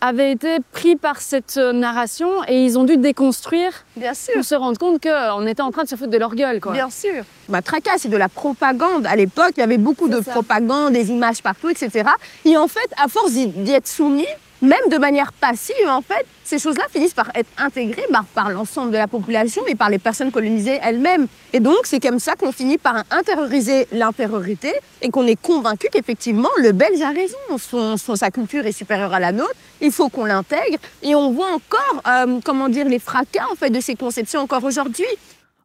avaient 0.00 0.30
été 0.30 0.58
pris 0.72 0.94
par 0.94 1.20
cette 1.20 1.56
narration 1.56 2.28
et 2.46 2.64
ils 2.64 2.78
ont 2.78 2.84
dû 2.84 2.96
déconstruire 2.96 3.72
Bien 3.96 4.14
sûr. 4.14 4.34
pour 4.34 4.44
se 4.44 4.54
rendre 4.54 4.78
compte 4.78 5.02
qu'on 5.02 5.46
était 5.46 5.60
en 5.62 5.72
train 5.72 5.82
de 5.82 5.88
se 5.88 5.96
foutre 5.96 6.10
de 6.10 6.18
leur 6.18 6.36
gueule. 6.36 6.60
Quoi. 6.60 6.72
Bien 6.72 6.88
sûr. 6.88 7.24
Bah, 7.48 7.62
Tracas, 7.62 7.98
c'est 7.98 8.08
de 8.08 8.16
la 8.16 8.28
propagande. 8.28 9.06
À 9.06 9.16
l'époque, 9.16 9.54
il 9.56 9.60
y 9.60 9.62
avait 9.64 9.76
beaucoup 9.78 10.08
de 10.08 10.22
ça. 10.22 10.30
propagande, 10.30 10.92
des 10.92 11.10
images 11.10 11.42
partout, 11.42 11.68
etc. 11.68 12.08
Et 12.44 12.56
en 12.56 12.68
fait, 12.68 12.88
à 12.96 13.08
force 13.08 13.32
d'y 13.32 13.72
être 13.72 13.88
soumis, 13.88 14.26
même 14.62 14.88
de 14.90 14.98
manière 14.98 15.32
passive, 15.32 15.88
en 15.88 16.02
fait, 16.02 16.26
ces 16.44 16.58
choses-là 16.58 16.84
finissent 16.90 17.14
par 17.14 17.30
être 17.34 17.50
intégrées 17.58 18.06
par, 18.10 18.24
par 18.24 18.50
l'ensemble 18.50 18.90
de 18.90 18.96
la 18.96 19.06
population 19.06 19.62
et 19.66 19.74
par 19.74 19.90
les 19.90 19.98
personnes 19.98 20.30
colonisées 20.30 20.78
elles-mêmes. 20.82 21.26
Et 21.52 21.60
donc, 21.60 21.80
c'est 21.84 22.00
comme 22.00 22.18
ça 22.18 22.34
qu'on 22.34 22.52
finit 22.52 22.78
par 22.78 23.04
intérioriser 23.10 23.86
l'infériorité 23.92 24.72
et 25.02 25.10
qu'on 25.10 25.26
est 25.26 25.40
convaincu 25.40 25.88
qu'effectivement, 25.92 26.48
le 26.62 26.72
Belge 26.72 27.00
a 27.02 27.10
raison. 27.10 27.36
Son, 27.58 28.16
sa 28.16 28.30
culture 28.30 28.66
est 28.66 28.72
supérieure 28.72 29.12
à 29.12 29.20
la 29.20 29.32
nôtre. 29.32 29.54
Il 29.80 29.92
faut 29.92 30.08
qu'on 30.08 30.24
l'intègre. 30.24 30.78
Et 31.02 31.14
on 31.14 31.30
voit 31.30 31.52
encore, 31.52 32.02
euh, 32.08 32.40
comment 32.44 32.68
dire, 32.68 32.86
les 32.86 32.98
fracas, 32.98 33.46
en 33.52 33.54
fait, 33.54 33.70
de 33.70 33.80
ces 33.80 33.94
conceptions 33.94 34.40
encore 34.40 34.64
aujourd'hui. 34.64 35.06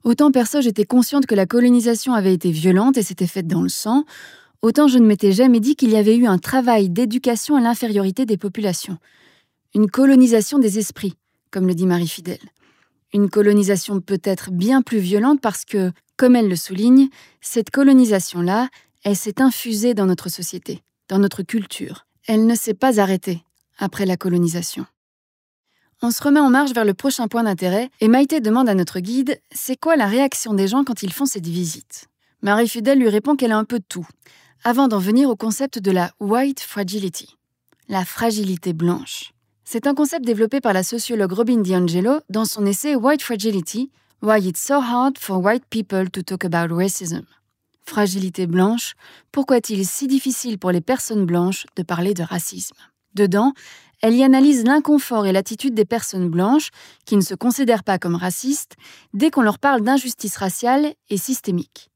Autant 0.04 0.32
perso 0.32 0.60
j'étais 0.60 0.84
consciente 0.84 1.26
que 1.26 1.36
la 1.36 1.46
colonisation 1.46 2.14
avait 2.14 2.34
été 2.34 2.52
violente 2.52 2.98
et 2.98 3.04
s'était 3.04 3.28
faite 3.28 3.48
dans 3.48 3.62
le 3.62 3.70
sang, 3.70 4.04
autant 4.64 4.88
je 4.88 4.98
ne 4.98 5.06
m'étais 5.06 5.34
jamais 5.34 5.60
dit 5.60 5.76
qu'il 5.76 5.92
y 5.92 5.98
avait 5.98 6.16
eu 6.16 6.26
un 6.26 6.40
travail 6.40 6.90
d'éducation 6.90 7.56
à 7.56 7.62
l'infériorité 7.62 8.26
des 8.26 8.38
populations. 8.38 8.98
Une 9.76 9.92
colonisation 9.92 10.58
des 10.58 10.80
esprits, 10.80 11.16
comme 11.52 11.68
le 11.68 11.76
dit 11.76 11.86
Marie 11.86 12.08
Fidèle. 12.08 12.40
Une 13.14 13.30
colonisation 13.30 14.00
peut-être 14.00 14.52
bien 14.52 14.82
plus 14.82 15.00
violente 15.00 15.42
parce 15.42 15.66
que, 15.66 15.92
comme 16.18 16.36
elle 16.36 16.48
le 16.48 16.56
souligne, 16.56 17.10
cette 17.42 17.70
colonisation-là, 17.70 18.70
elle 19.04 19.18
s'est 19.18 19.42
infusée 19.42 19.94
dans 19.94 20.06
notre 20.06 20.30
société, 20.30 20.82
dans 21.10 21.20
notre 21.20 21.44
culture. 21.44 22.08
Elle 22.26 22.48
ne 22.48 22.56
s'est 22.56 22.74
pas 22.74 23.00
arrêtée 23.00 23.44
après 23.78 24.06
la 24.06 24.18
colonisation. 24.18 24.86
On 26.02 26.10
se 26.10 26.24
remet 26.24 26.40
en 26.40 26.50
marche 26.50 26.74
vers 26.74 26.86
le 26.86 26.94
prochain 26.94 27.28
point 27.28 27.44
d'intérêt 27.44 27.90
et 28.00 28.08
Maïté 28.08 28.40
demande 28.40 28.70
à 28.70 28.76
notre 28.76 29.00
guide 29.00 29.40
c'est 29.52 29.78
quoi 29.78 29.96
la 29.96 30.08
réaction 30.08 30.54
des 30.54 30.68
gens 30.68 30.84
quand 30.84 31.04
ils 31.04 31.14
font 31.14 31.26
cette 31.26 31.48
visite? 31.48 32.08
Marie 32.42 32.68
Fidèle 32.68 33.00
lui 33.00 33.10
répond 33.10 33.36
qu'elle 33.36 33.54
a 33.54 33.58
un 33.58 33.64
peu 33.64 33.80
tout, 33.88 34.08
avant 34.66 34.88
d'en 34.88 35.00
venir 35.00 35.30
au 35.30 35.36
concept 35.36 35.80
de 35.80 35.92
la 35.92 36.12
white 36.22 36.62
fragility, 36.62 37.36
la 37.90 38.06
fragilité 38.06 38.72
blanche. 38.72 39.34
C'est 39.66 39.88
un 39.88 39.94
concept 39.94 40.26
développé 40.26 40.62
par 40.62 40.72
la 40.72 40.84
sociologue 40.84 41.34
Robin 41.34 41.58
DiAngelo 41.58 42.20
dans 42.30 42.46
son 42.46 42.66
essai 42.66 42.96
White 42.96 43.22
Fragility 43.22 43.92
Why 44.22 44.48
it's 44.48 44.62
so 44.62 44.80
hard 44.80 45.18
for 45.18 45.44
white 45.44 45.66
people 45.70 46.10
to 46.10 46.22
talk 46.22 46.46
about 46.46 46.74
racism. 46.74 47.24
Fragilité 47.86 48.48
blanche, 48.48 48.94
pourquoi 49.34 49.58
est-il 49.58 49.86
si 49.86 50.08
difficile 50.08 50.58
pour 50.58 50.72
les 50.72 50.80
personnes 50.80 51.26
blanches 51.26 51.66
de 51.76 51.84
parler 51.84 52.14
de 52.14 52.24
racisme? 52.24 52.78
Dedans, 53.16 53.52
elle 54.02 54.16
y 54.16 54.24
analyse 54.24 54.64
l'inconfort 54.64 55.26
et 55.26 55.34
l'attitude 55.34 55.74
des 55.74 55.84
personnes 55.84 56.30
blanches 56.30 56.70
qui 57.06 57.18
ne 57.18 57.22
se 57.22 57.36
considèrent 57.36 57.84
pas 57.84 58.00
comme 58.00 58.16
racistes 58.16 58.76
dès 59.14 59.30
qu'on 59.30 59.42
leur 59.42 59.60
parle 59.60 59.82
d'injustice 59.82 60.38
raciale 60.38 60.94
et 61.10 61.18
systémique. 61.18 61.90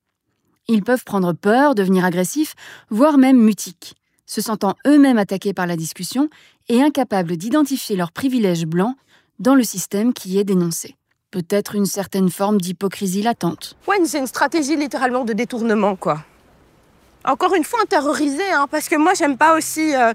Ils 0.69 0.83
peuvent 0.83 1.05
prendre 1.05 1.33
peur, 1.33 1.75
devenir 1.75 2.03
agressifs, 2.03 2.53
voire 2.89 3.17
même 3.17 3.37
mutiques, 3.37 3.95
se 4.25 4.41
sentant 4.41 4.75
eux-mêmes 4.85 5.17
attaqués 5.17 5.53
par 5.53 5.65
la 5.65 5.77
discussion 5.77 6.29
et 6.67 6.81
incapables 6.81 7.37
d'identifier 7.37 7.95
leurs 7.95 8.11
privilèges 8.11 8.65
blancs 8.65 8.95
dans 9.39 9.55
le 9.55 9.63
système 9.63 10.13
qui 10.13 10.37
est 10.37 10.43
dénoncé. 10.43 10.95
Peut-être 11.31 11.75
une 11.75 11.85
certaine 11.85 12.29
forme 12.29 12.59
d'hypocrisie 12.59 13.21
latente. 13.21 13.77
Ouais, 13.87 13.97
c'est 14.05 14.19
une 14.19 14.27
stratégie 14.27 14.75
littéralement 14.75 15.23
de 15.23 15.33
détournement, 15.33 15.95
quoi. 15.95 16.23
Encore 17.23 17.53
une 17.55 17.63
fois, 17.63 17.79
terrorisé, 17.87 18.43
hein, 18.51 18.67
parce 18.69 18.89
que 18.89 18.95
moi, 18.95 19.13
j'aime 19.13 19.37
pas 19.37 19.57
aussi. 19.57 19.95
euh, 19.95 20.13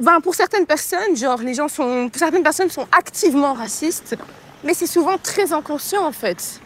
ben, 0.00 0.20
pour 0.20 0.34
certaines 0.34 0.66
personnes, 0.66 1.16
genre, 1.16 1.38
les 1.40 1.54
gens 1.54 1.68
sont. 1.68 2.10
Certaines 2.14 2.42
personnes 2.42 2.70
sont 2.70 2.86
activement 2.92 3.52
racistes, 3.54 4.16
mais 4.64 4.74
c'est 4.74 4.86
souvent 4.86 5.16
très 5.18 5.52
inconscient, 5.52 6.04
en 6.04 6.12
fait. 6.12 6.60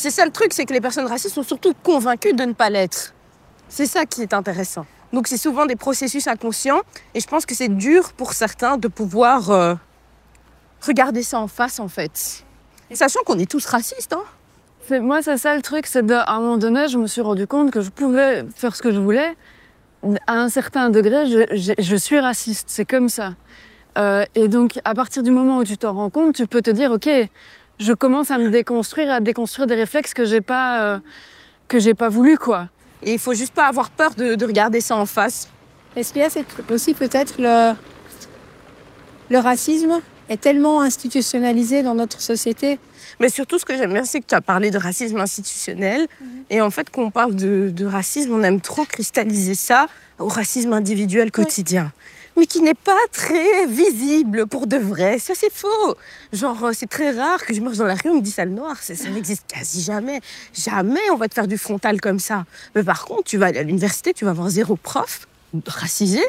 C'est 0.00 0.10
ça 0.10 0.24
le 0.24 0.30
truc, 0.30 0.54
c'est 0.54 0.64
que 0.64 0.72
les 0.72 0.80
personnes 0.80 1.06
racistes 1.06 1.34
sont 1.34 1.42
surtout 1.42 1.74
convaincues 1.82 2.32
de 2.32 2.42
ne 2.44 2.54
pas 2.54 2.70
l'être. 2.70 3.12
C'est 3.68 3.84
ça 3.84 4.06
qui 4.06 4.22
est 4.22 4.32
intéressant. 4.32 4.86
Donc 5.12 5.28
c'est 5.28 5.36
souvent 5.36 5.66
des 5.66 5.76
processus 5.76 6.26
inconscients 6.26 6.80
et 7.12 7.20
je 7.20 7.26
pense 7.26 7.44
que 7.44 7.54
c'est 7.54 7.68
dur 7.68 8.14
pour 8.14 8.32
certains 8.32 8.78
de 8.78 8.88
pouvoir 8.88 9.50
euh, 9.50 9.74
regarder 10.80 11.22
ça 11.22 11.38
en 11.38 11.48
face 11.48 11.78
en 11.80 11.88
fait. 11.88 12.46
Et 12.88 12.96
sachant 12.96 13.20
qu'on 13.26 13.38
est 13.38 13.50
tous 13.50 13.66
racistes, 13.66 14.14
hein. 14.14 14.24
Moi, 15.02 15.20
c'est 15.20 15.36
ça 15.36 15.54
le 15.54 15.60
truc, 15.60 15.86
c'est 15.86 16.04
de- 16.06 16.14
à 16.14 16.32
un 16.32 16.40
moment 16.40 16.56
donné, 16.56 16.88
je 16.88 16.96
me 16.96 17.06
suis 17.06 17.20
rendu 17.20 17.46
compte 17.46 17.70
que 17.70 17.82
je 17.82 17.90
pouvais 17.90 18.46
faire 18.56 18.74
ce 18.74 18.80
que 18.80 18.92
je 18.92 18.98
voulais. 18.98 19.36
À 20.26 20.32
un 20.40 20.48
certain 20.48 20.88
degré, 20.88 21.26
je 21.78 21.96
suis 21.96 22.18
raciste, 22.18 22.70
c'est 22.70 22.86
comme 22.86 23.10
ça. 23.10 23.34
Euh, 23.98 24.24
et 24.34 24.48
donc, 24.48 24.80
à 24.84 24.94
partir 24.94 25.22
du 25.22 25.30
moment 25.30 25.58
où 25.58 25.64
tu 25.64 25.76
t'en 25.76 25.92
rends 25.92 26.10
compte, 26.10 26.36
tu 26.36 26.46
peux 26.46 26.62
te 26.62 26.70
dire, 26.70 26.90
ok, 26.90 27.08
je 27.80 27.92
commence 27.94 28.30
à 28.30 28.38
me 28.38 28.50
déconstruire, 28.50 29.10
à 29.10 29.20
déconstruire 29.20 29.66
des 29.66 29.74
réflexes 29.74 30.14
que 30.14 30.24
j'ai 30.24 30.42
pas, 30.42 30.82
euh, 30.82 30.98
que 31.66 31.78
j'ai 31.78 31.94
pas 31.94 32.08
voulu, 32.08 32.36
quoi. 32.36 32.68
Et 33.02 33.14
il 33.14 33.18
faut 33.18 33.34
juste 33.34 33.54
pas 33.54 33.66
avoir 33.66 33.90
peur 33.90 34.14
de, 34.14 34.34
de 34.34 34.46
regarder 34.46 34.80
ça 34.80 34.96
en 34.96 35.06
face. 35.06 35.48
Est-ce 35.96 36.12
qu'il 36.12 36.22
y 36.22 36.24
a 36.24 36.30
c'est 36.30 36.44
aussi 36.70 36.94
peut-être 36.94 37.34
le, 37.38 37.72
le 39.30 39.38
racisme 39.38 40.00
est 40.28 40.40
tellement 40.40 40.82
institutionnalisé 40.82 41.82
dans 41.82 41.94
notre 41.94 42.20
société? 42.20 42.78
Mais 43.18 43.30
surtout, 43.30 43.58
ce 43.58 43.64
que 43.64 43.76
j'aime 43.76 43.92
bien, 43.92 44.04
c'est 44.04 44.20
que 44.20 44.26
tu 44.26 44.34
as 44.34 44.40
parlé 44.40 44.70
de 44.70 44.78
racisme 44.78 45.18
institutionnel. 45.18 46.06
Et 46.48 46.60
en 46.60 46.70
fait, 46.70 46.88
quand 46.90 47.02
on 47.02 47.10
parle 47.10 47.34
de, 47.34 47.70
de 47.74 47.86
racisme, 47.86 48.32
on 48.32 48.42
aime 48.42 48.60
trop 48.60 48.84
cristalliser 48.84 49.54
ça 49.54 49.86
au 50.18 50.28
racisme 50.28 50.72
individuel 50.74 51.30
quotidien. 51.30 51.92
Mais 52.36 52.46
qui 52.46 52.62
n'est 52.62 52.74
pas 52.74 52.98
très 53.12 53.66
visible 53.66 54.46
pour 54.46 54.66
de 54.66 54.76
vrai. 54.76 55.18
Ça, 55.18 55.34
c'est 55.34 55.52
faux. 55.52 55.96
Genre, 56.32 56.64
euh, 56.64 56.72
c'est 56.72 56.88
très 56.88 57.10
rare 57.10 57.44
que 57.44 57.52
je 57.52 57.60
marche 57.60 57.76
dans 57.76 57.86
la 57.86 57.94
rue, 57.94 58.10
on 58.10 58.16
me 58.16 58.20
dit 58.22 58.30
sale 58.30 58.50
noir. 58.50 58.76
Ça, 58.82 58.94
ça 58.94 59.08
n'existe 59.10 59.44
quasi 59.46 59.82
jamais. 59.82 60.20
Jamais 60.54 61.00
on 61.12 61.16
va 61.16 61.28
te 61.28 61.34
faire 61.34 61.48
du 61.48 61.58
frontal 61.58 62.00
comme 62.00 62.18
ça. 62.18 62.44
Mais 62.74 62.82
par 62.82 63.04
contre, 63.04 63.24
tu 63.24 63.36
vas 63.36 63.46
aller 63.46 63.58
à 63.58 63.62
l'université, 63.62 64.14
tu 64.14 64.24
vas 64.24 64.30
avoir 64.30 64.48
zéro 64.48 64.76
prof 64.76 65.26
racisé. 65.66 66.22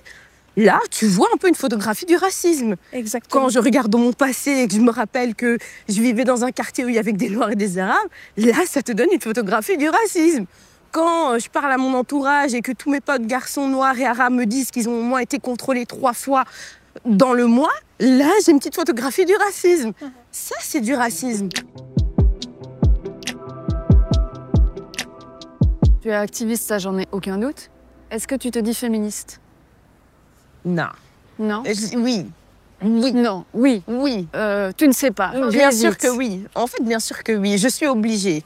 Là, 0.57 0.81
tu 0.89 1.05
vois 1.05 1.29
un 1.33 1.37
peu 1.37 1.47
une 1.47 1.55
photographie 1.55 2.05
du 2.05 2.17
racisme. 2.17 2.75
Exactement. 2.91 3.43
Quand 3.43 3.49
je 3.49 3.59
regarde 3.59 3.89
dans 3.89 3.99
mon 3.99 4.11
passé 4.11 4.51
et 4.51 4.67
que 4.67 4.73
je 4.73 4.81
me 4.81 4.91
rappelle 4.91 5.33
que 5.33 5.57
je 5.87 6.01
vivais 6.01 6.25
dans 6.25 6.43
un 6.43 6.51
quartier 6.51 6.83
où 6.83 6.89
il 6.89 6.95
y 6.95 6.99
avait 6.99 7.13
que 7.13 7.17
des 7.17 7.29
Noirs 7.29 7.51
et 7.51 7.55
des 7.55 7.77
Arabes, 7.77 8.07
là, 8.35 8.65
ça 8.67 8.81
te 8.81 8.91
donne 8.91 9.09
une 9.13 9.21
photographie 9.21 9.77
du 9.77 9.87
racisme. 9.87 10.45
Quand 10.91 11.33
euh, 11.33 11.39
je 11.39 11.49
parle 11.49 11.71
à 11.71 11.77
mon 11.77 11.93
entourage 11.93 12.53
et 12.53 12.61
que 12.61 12.71
tous 12.71 12.89
mes 12.91 12.99
potes 13.01 13.21
garçons 13.25 13.67
noirs 13.67 13.97
et 13.97 14.05
arabes 14.05 14.33
me 14.33 14.45
disent 14.45 14.71
qu'ils 14.71 14.89
ont 14.89 14.99
au 14.99 15.03
moins 15.03 15.19
été 15.19 15.39
contrôlés 15.39 15.85
trois 15.85 16.13
fois 16.13 16.43
dans 17.05 17.33
le 17.33 17.45
mois, 17.47 17.71
là, 17.99 18.29
j'ai 18.45 18.51
une 18.51 18.59
petite 18.59 18.75
photographie 18.75 19.25
du 19.25 19.35
racisme. 19.35 19.93
Ça, 20.31 20.55
c'est 20.59 20.81
du 20.81 20.93
racisme. 20.93 21.47
Tu 26.01 26.09
es 26.09 26.13
activiste, 26.13 26.67
ça, 26.67 26.79
j'en 26.79 26.97
ai 26.97 27.07
aucun 27.11 27.37
doute. 27.37 27.69
Est-ce 28.09 28.27
que 28.27 28.35
tu 28.35 28.51
te 28.51 28.59
dis 28.59 28.73
féministe? 28.73 29.39
Non. 30.65 30.87
Non? 31.39 31.63
Je- 31.65 31.97
Oui. 31.97 32.25
Oui. 32.83 33.13
Non, 33.13 33.45
oui. 33.53 33.83
Oui. 33.87 34.27
Euh, 34.35 34.71
tu 34.75 34.87
ne 34.87 34.91
sais 34.93 35.11
pas. 35.11 35.31
Bien 35.51 35.71
sûr 35.71 35.95
que 35.97 36.07
oui. 36.07 36.43
En 36.55 36.65
fait, 36.67 36.81
bien 36.83 36.99
sûr 36.99 37.23
que 37.23 37.31
oui. 37.31 37.57
Je 37.59 37.67
suis 37.67 37.85
obligée. 37.87 38.43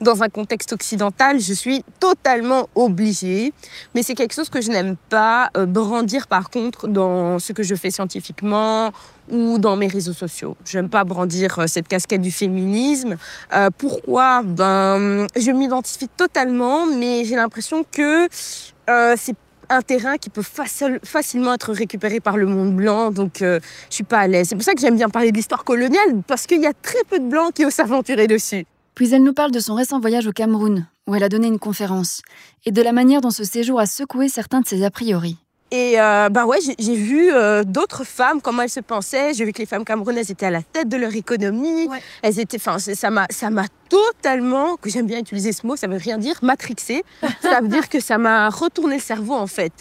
Dans 0.00 0.22
un 0.22 0.28
contexte 0.28 0.72
occidental, 0.72 1.40
je 1.40 1.52
suis 1.52 1.84
totalement 2.00 2.68
obligée. 2.74 3.52
Mais 3.94 4.02
c'est 4.02 4.14
quelque 4.14 4.34
chose 4.34 4.48
que 4.48 4.60
je 4.60 4.70
n'aime 4.70 4.96
pas 5.08 5.50
euh, 5.56 5.66
brandir, 5.66 6.26
par 6.26 6.50
contre, 6.50 6.88
dans 6.88 7.38
ce 7.38 7.52
que 7.52 7.62
je 7.62 7.74
fais 7.74 7.90
scientifiquement 7.90 8.92
ou 9.30 9.58
dans 9.58 9.76
mes 9.76 9.88
réseaux 9.88 10.12
sociaux. 10.12 10.56
Je 10.64 10.78
n'aime 10.78 10.88
pas 10.88 11.04
brandir 11.04 11.58
euh, 11.58 11.66
cette 11.66 11.88
casquette 11.88 12.22
du 12.22 12.30
féminisme. 12.32 13.16
Euh, 13.54 13.70
pourquoi? 13.76 14.42
Ben, 14.42 15.26
je 15.36 15.50
m'identifie 15.50 16.08
totalement, 16.08 16.86
mais 16.86 17.24
j'ai 17.24 17.36
l'impression 17.36 17.84
que 17.90 18.28
c'est 18.30 19.36
un 19.70 19.82
terrain 19.82 20.16
qui 20.16 20.30
peut 20.30 20.40
facile- 20.40 20.98
facilement 21.04 21.52
être 21.52 21.74
récupéré 21.74 22.20
par 22.20 22.38
le 22.38 22.46
monde 22.46 22.74
blanc, 22.74 23.10
donc 23.10 23.42
euh, 23.42 23.60
je 23.90 23.96
suis 23.96 24.04
pas 24.04 24.20
à 24.20 24.26
l'aise. 24.26 24.48
C'est 24.48 24.54
pour 24.54 24.64
ça 24.64 24.72
que 24.72 24.80
j'aime 24.80 24.96
bien 24.96 25.10
parler 25.10 25.30
de 25.30 25.36
l'histoire 25.36 25.62
coloniale, 25.62 26.22
parce 26.26 26.46
qu'il 26.46 26.62
y 26.62 26.66
a 26.66 26.72
très 26.72 27.04
peu 27.06 27.18
de 27.18 27.28
blancs 27.28 27.52
qui 27.52 27.66
osent 27.66 27.74
s'aventurer 27.74 28.26
dessus. 28.26 28.64
Puis 28.98 29.14
elle 29.14 29.22
nous 29.22 29.32
parle 29.32 29.52
de 29.52 29.60
son 29.60 29.76
récent 29.76 30.00
voyage 30.00 30.26
au 30.26 30.32
Cameroun, 30.32 30.84
où 31.06 31.14
elle 31.14 31.22
a 31.22 31.28
donné 31.28 31.46
une 31.46 31.60
conférence, 31.60 32.20
et 32.66 32.72
de 32.72 32.82
la 32.82 32.90
manière 32.90 33.20
dont 33.20 33.30
ce 33.30 33.44
séjour 33.44 33.78
a 33.78 33.86
secoué 33.86 34.28
certains 34.28 34.60
de 34.60 34.66
ses 34.66 34.82
a 34.84 34.90
priori. 34.90 35.36
Et 35.70 36.00
euh, 36.00 36.28
bah 36.30 36.46
ouais, 36.46 36.58
j'ai- 36.60 36.96
vu 36.96 37.30
euh, 37.32 37.62
d'autres 37.62 38.02
femmes 38.02 38.40
comment 38.40 38.62
elles 38.62 38.70
se 38.70 38.80
pensaient. 38.80 39.34
J'ai 39.34 39.44
vu 39.44 39.52
que 39.52 39.60
les 39.60 39.66
femmes 39.66 39.84
camerounaises 39.84 40.32
étaient 40.32 40.46
à 40.46 40.50
la 40.50 40.62
tête 40.62 40.88
de 40.88 40.96
leur 40.96 41.14
économie. 41.14 41.86
Ouais. 41.86 42.02
Elles 42.22 42.40
étaient, 42.40 42.56
enfin, 42.56 42.80
ça 42.80 43.10
m'a, 43.10 43.26
ça 43.30 43.50
m'a 43.50 43.66
totalement, 43.88 44.74
que 44.76 44.90
j'aime 44.90 45.06
bien 45.06 45.20
utiliser 45.20 45.52
ce 45.52 45.64
mot, 45.64 45.76
ça 45.76 45.86
veut 45.86 45.96
rien 45.98 46.18
dire, 46.18 46.36
matrixé. 46.42 47.04
ça 47.40 47.60
veut 47.60 47.68
dire 47.68 47.88
que 47.88 48.00
ça 48.00 48.18
m'a 48.18 48.48
retourné 48.48 48.96
le 48.96 49.00
cerveau 49.02 49.34
en 49.34 49.46
fait. 49.46 49.72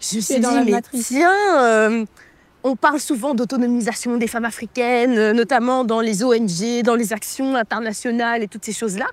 Je 0.00 0.16
me 0.16 0.20
suis 0.22 0.40
dit, 0.40 0.46
mais 0.64 0.72
matrice. 0.72 1.06
tiens, 1.06 1.32
euh, 1.60 2.04
on 2.66 2.74
parle 2.76 2.98
souvent 3.00 3.32
d'autonomisation 3.34 4.16
des 4.16 4.26
femmes 4.26 4.44
africaines, 4.44 5.16
euh, 5.16 5.32
notamment 5.32 5.84
dans 5.84 6.00
les 6.00 6.24
ONG, 6.24 6.82
dans 6.84 6.96
les 6.96 7.12
actions 7.12 7.54
internationales 7.54 8.42
et 8.42 8.48
toutes 8.48 8.64
ces 8.64 8.72
choses-là. 8.72 9.06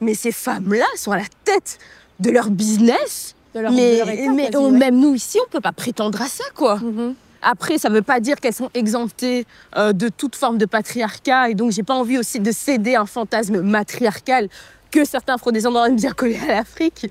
Mais 0.00 0.14
ces 0.14 0.32
femmes-là 0.32 0.84
sont 0.96 1.12
à 1.12 1.18
la 1.18 1.24
tête 1.44 1.78
de 2.20 2.30
leur 2.30 2.50
business. 2.50 3.34
de 3.54 3.60
leur, 3.60 3.72
mais 3.72 3.92
de 3.94 3.98
leur 3.98 4.08
état, 4.10 4.32
mais 4.32 4.56
on- 4.56 4.70
ouais. 4.70 4.78
même 4.78 4.98
nous 4.98 5.14
ici, 5.14 5.38
on 5.46 5.48
peut 5.48 5.60
pas 5.60 5.72
prétendre 5.72 6.20
à 6.20 6.26
ça, 6.26 6.44
quoi. 6.54 6.76
Mhm. 6.76 7.14
Après, 7.42 7.78
ça 7.78 7.88
veut 7.88 8.02
pas 8.02 8.18
dire 8.20 8.36
qu'elles 8.40 8.52
sont 8.54 8.70
exemptées 8.74 9.46
euh, 9.76 9.92
de 9.92 10.08
toute 10.08 10.34
forme 10.36 10.58
de 10.58 10.66
patriarcat. 10.66 11.48
Et 11.50 11.54
donc, 11.54 11.70
j'ai 11.70 11.82
pas 11.84 11.94
envie 11.94 12.18
aussi 12.18 12.40
de 12.40 12.50
céder 12.50 12.96
à 12.96 13.02
un 13.02 13.06
fantasme 13.06 13.60
matriarcal 13.60 14.48
que 14.90 15.04
certains 15.04 15.34
afro-descendants 15.34 15.84
aiment 15.84 15.96
bien 15.96 16.12
coller 16.12 16.38
à 16.48 16.52
l'Afrique. 16.56 17.06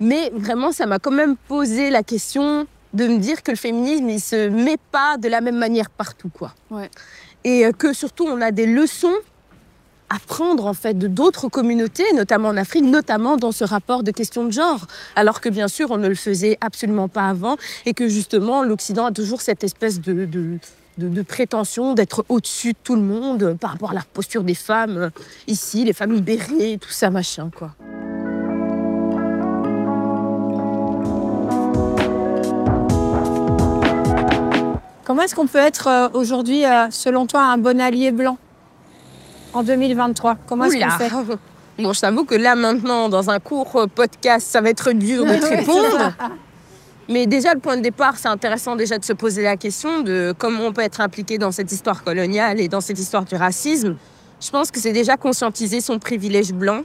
Mais 0.00 0.30
vraiment, 0.34 0.72
ça 0.72 0.86
m'a 0.86 0.98
quand 0.98 1.12
même 1.12 1.36
posé 1.48 1.88
la 1.90 2.02
question 2.02 2.66
de 2.96 3.06
me 3.06 3.18
dire 3.18 3.42
que 3.42 3.50
le 3.52 3.56
féminisme, 3.56 4.08
il 4.08 4.20
se 4.20 4.48
met 4.48 4.78
pas 4.90 5.16
de 5.18 5.28
la 5.28 5.40
même 5.40 5.56
manière 5.58 5.90
partout, 5.90 6.30
quoi. 6.32 6.54
Ouais. 6.70 6.90
Et 7.44 7.64
euh, 7.66 7.72
que 7.72 7.92
surtout, 7.92 8.24
on 8.26 8.40
a 8.40 8.50
des 8.50 8.66
leçons 8.66 9.14
à 10.08 10.18
prendre 10.26 10.66
en 10.66 10.72
fait 10.74 10.94
de 10.96 11.08
d'autres 11.08 11.48
communautés, 11.48 12.04
notamment 12.14 12.48
en 12.50 12.56
Afrique, 12.56 12.84
notamment 12.84 13.36
dans 13.36 13.50
ce 13.50 13.64
rapport 13.64 14.04
de 14.04 14.12
question 14.12 14.44
de 14.44 14.52
genre, 14.52 14.86
alors 15.16 15.40
que 15.40 15.48
bien 15.48 15.66
sûr 15.66 15.90
on 15.90 15.96
ne 15.98 16.06
le 16.06 16.14
faisait 16.14 16.56
absolument 16.60 17.08
pas 17.08 17.28
avant 17.28 17.56
et 17.86 17.92
que 17.92 18.08
justement 18.08 18.62
l'Occident 18.62 19.06
a 19.06 19.10
toujours 19.12 19.40
cette 19.40 19.64
espèce 19.64 20.00
de, 20.00 20.24
de, 20.24 20.58
de- 20.98 21.08
de 21.08 21.22
prétention 21.22 21.92
d'être 21.94 22.24
au-dessus 22.28 22.72
de 22.74 22.78
tout 22.84 22.94
le 22.94 23.02
monde 23.02 23.42
euh, 23.42 23.54
par 23.54 23.72
rapport 23.72 23.90
à 23.90 23.94
la 23.94 24.04
posture 24.12 24.44
des 24.44 24.54
femmes 24.54 24.96
euh, 24.96 25.10
ici, 25.48 25.84
les 25.84 25.92
femmes 25.92 26.12
libérées, 26.12 26.78
tout 26.80 26.90
ça 26.90 27.10
machin 27.10 27.50
quoi. 27.54 27.74
Comment 35.06 35.22
est-ce 35.22 35.36
qu'on 35.36 35.46
peut 35.46 35.58
être 35.58 35.86
euh, 35.86 36.08
aujourd'hui, 36.14 36.66
euh, 36.66 36.90
selon 36.90 37.26
toi, 37.26 37.44
un 37.44 37.58
bon 37.58 37.80
allié 37.80 38.10
blanc 38.10 38.38
en 39.52 39.62
2023 39.62 40.36
Comment 40.48 40.64
est-ce 40.64 40.84
qu'on 40.84 40.98
fait? 40.98 41.36
Bon, 41.78 41.92
je 41.92 42.00
t'avoue 42.00 42.24
que 42.24 42.34
là 42.34 42.56
maintenant, 42.56 43.08
dans 43.08 43.28
un 43.30 43.38
court 43.38 43.76
euh, 43.76 43.86
podcast, 43.86 44.48
ça 44.50 44.60
va 44.60 44.70
être 44.70 44.92
dur 44.92 45.24
de 45.24 45.34
te 45.36 45.46
répondre. 45.46 46.12
Mais 47.08 47.26
déjà, 47.26 47.54
le 47.54 47.60
point 47.60 47.76
de 47.76 47.82
départ, 47.82 48.16
c'est 48.16 48.26
intéressant 48.26 48.74
déjà 48.74 48.98
de 48.98 49.04
se 49.04 49.12
poser 49.12 49.42
la 49.44 49.56
question 49.56 50.00
de 50.00 50.34
comment 50.36 50.64
on 50.64 50.72
peut 50.72 50.82
être 50.82 51.00
impliqué 51.00 51.38
dans 51.38 51.52
cette 51.52 51.70
histoire 51.70 52.02
coloniale 52.02 52.58
et 52.58 52.66
dans 52.66 52.80
cette 52.80 52.98
histoire 52.98 53.26
du 53.26 53.36
racisme. 53.36 53.96
Je 54.40 54.50
pense 54.50 54.72
que 54.72 54.80
c'est 54.80 54.92
déjà 54.92 55.16
conscientiser 55.16 55.80
son 55.80 56.00
privilège 56.00 56.52
blanc, 56.52 56.80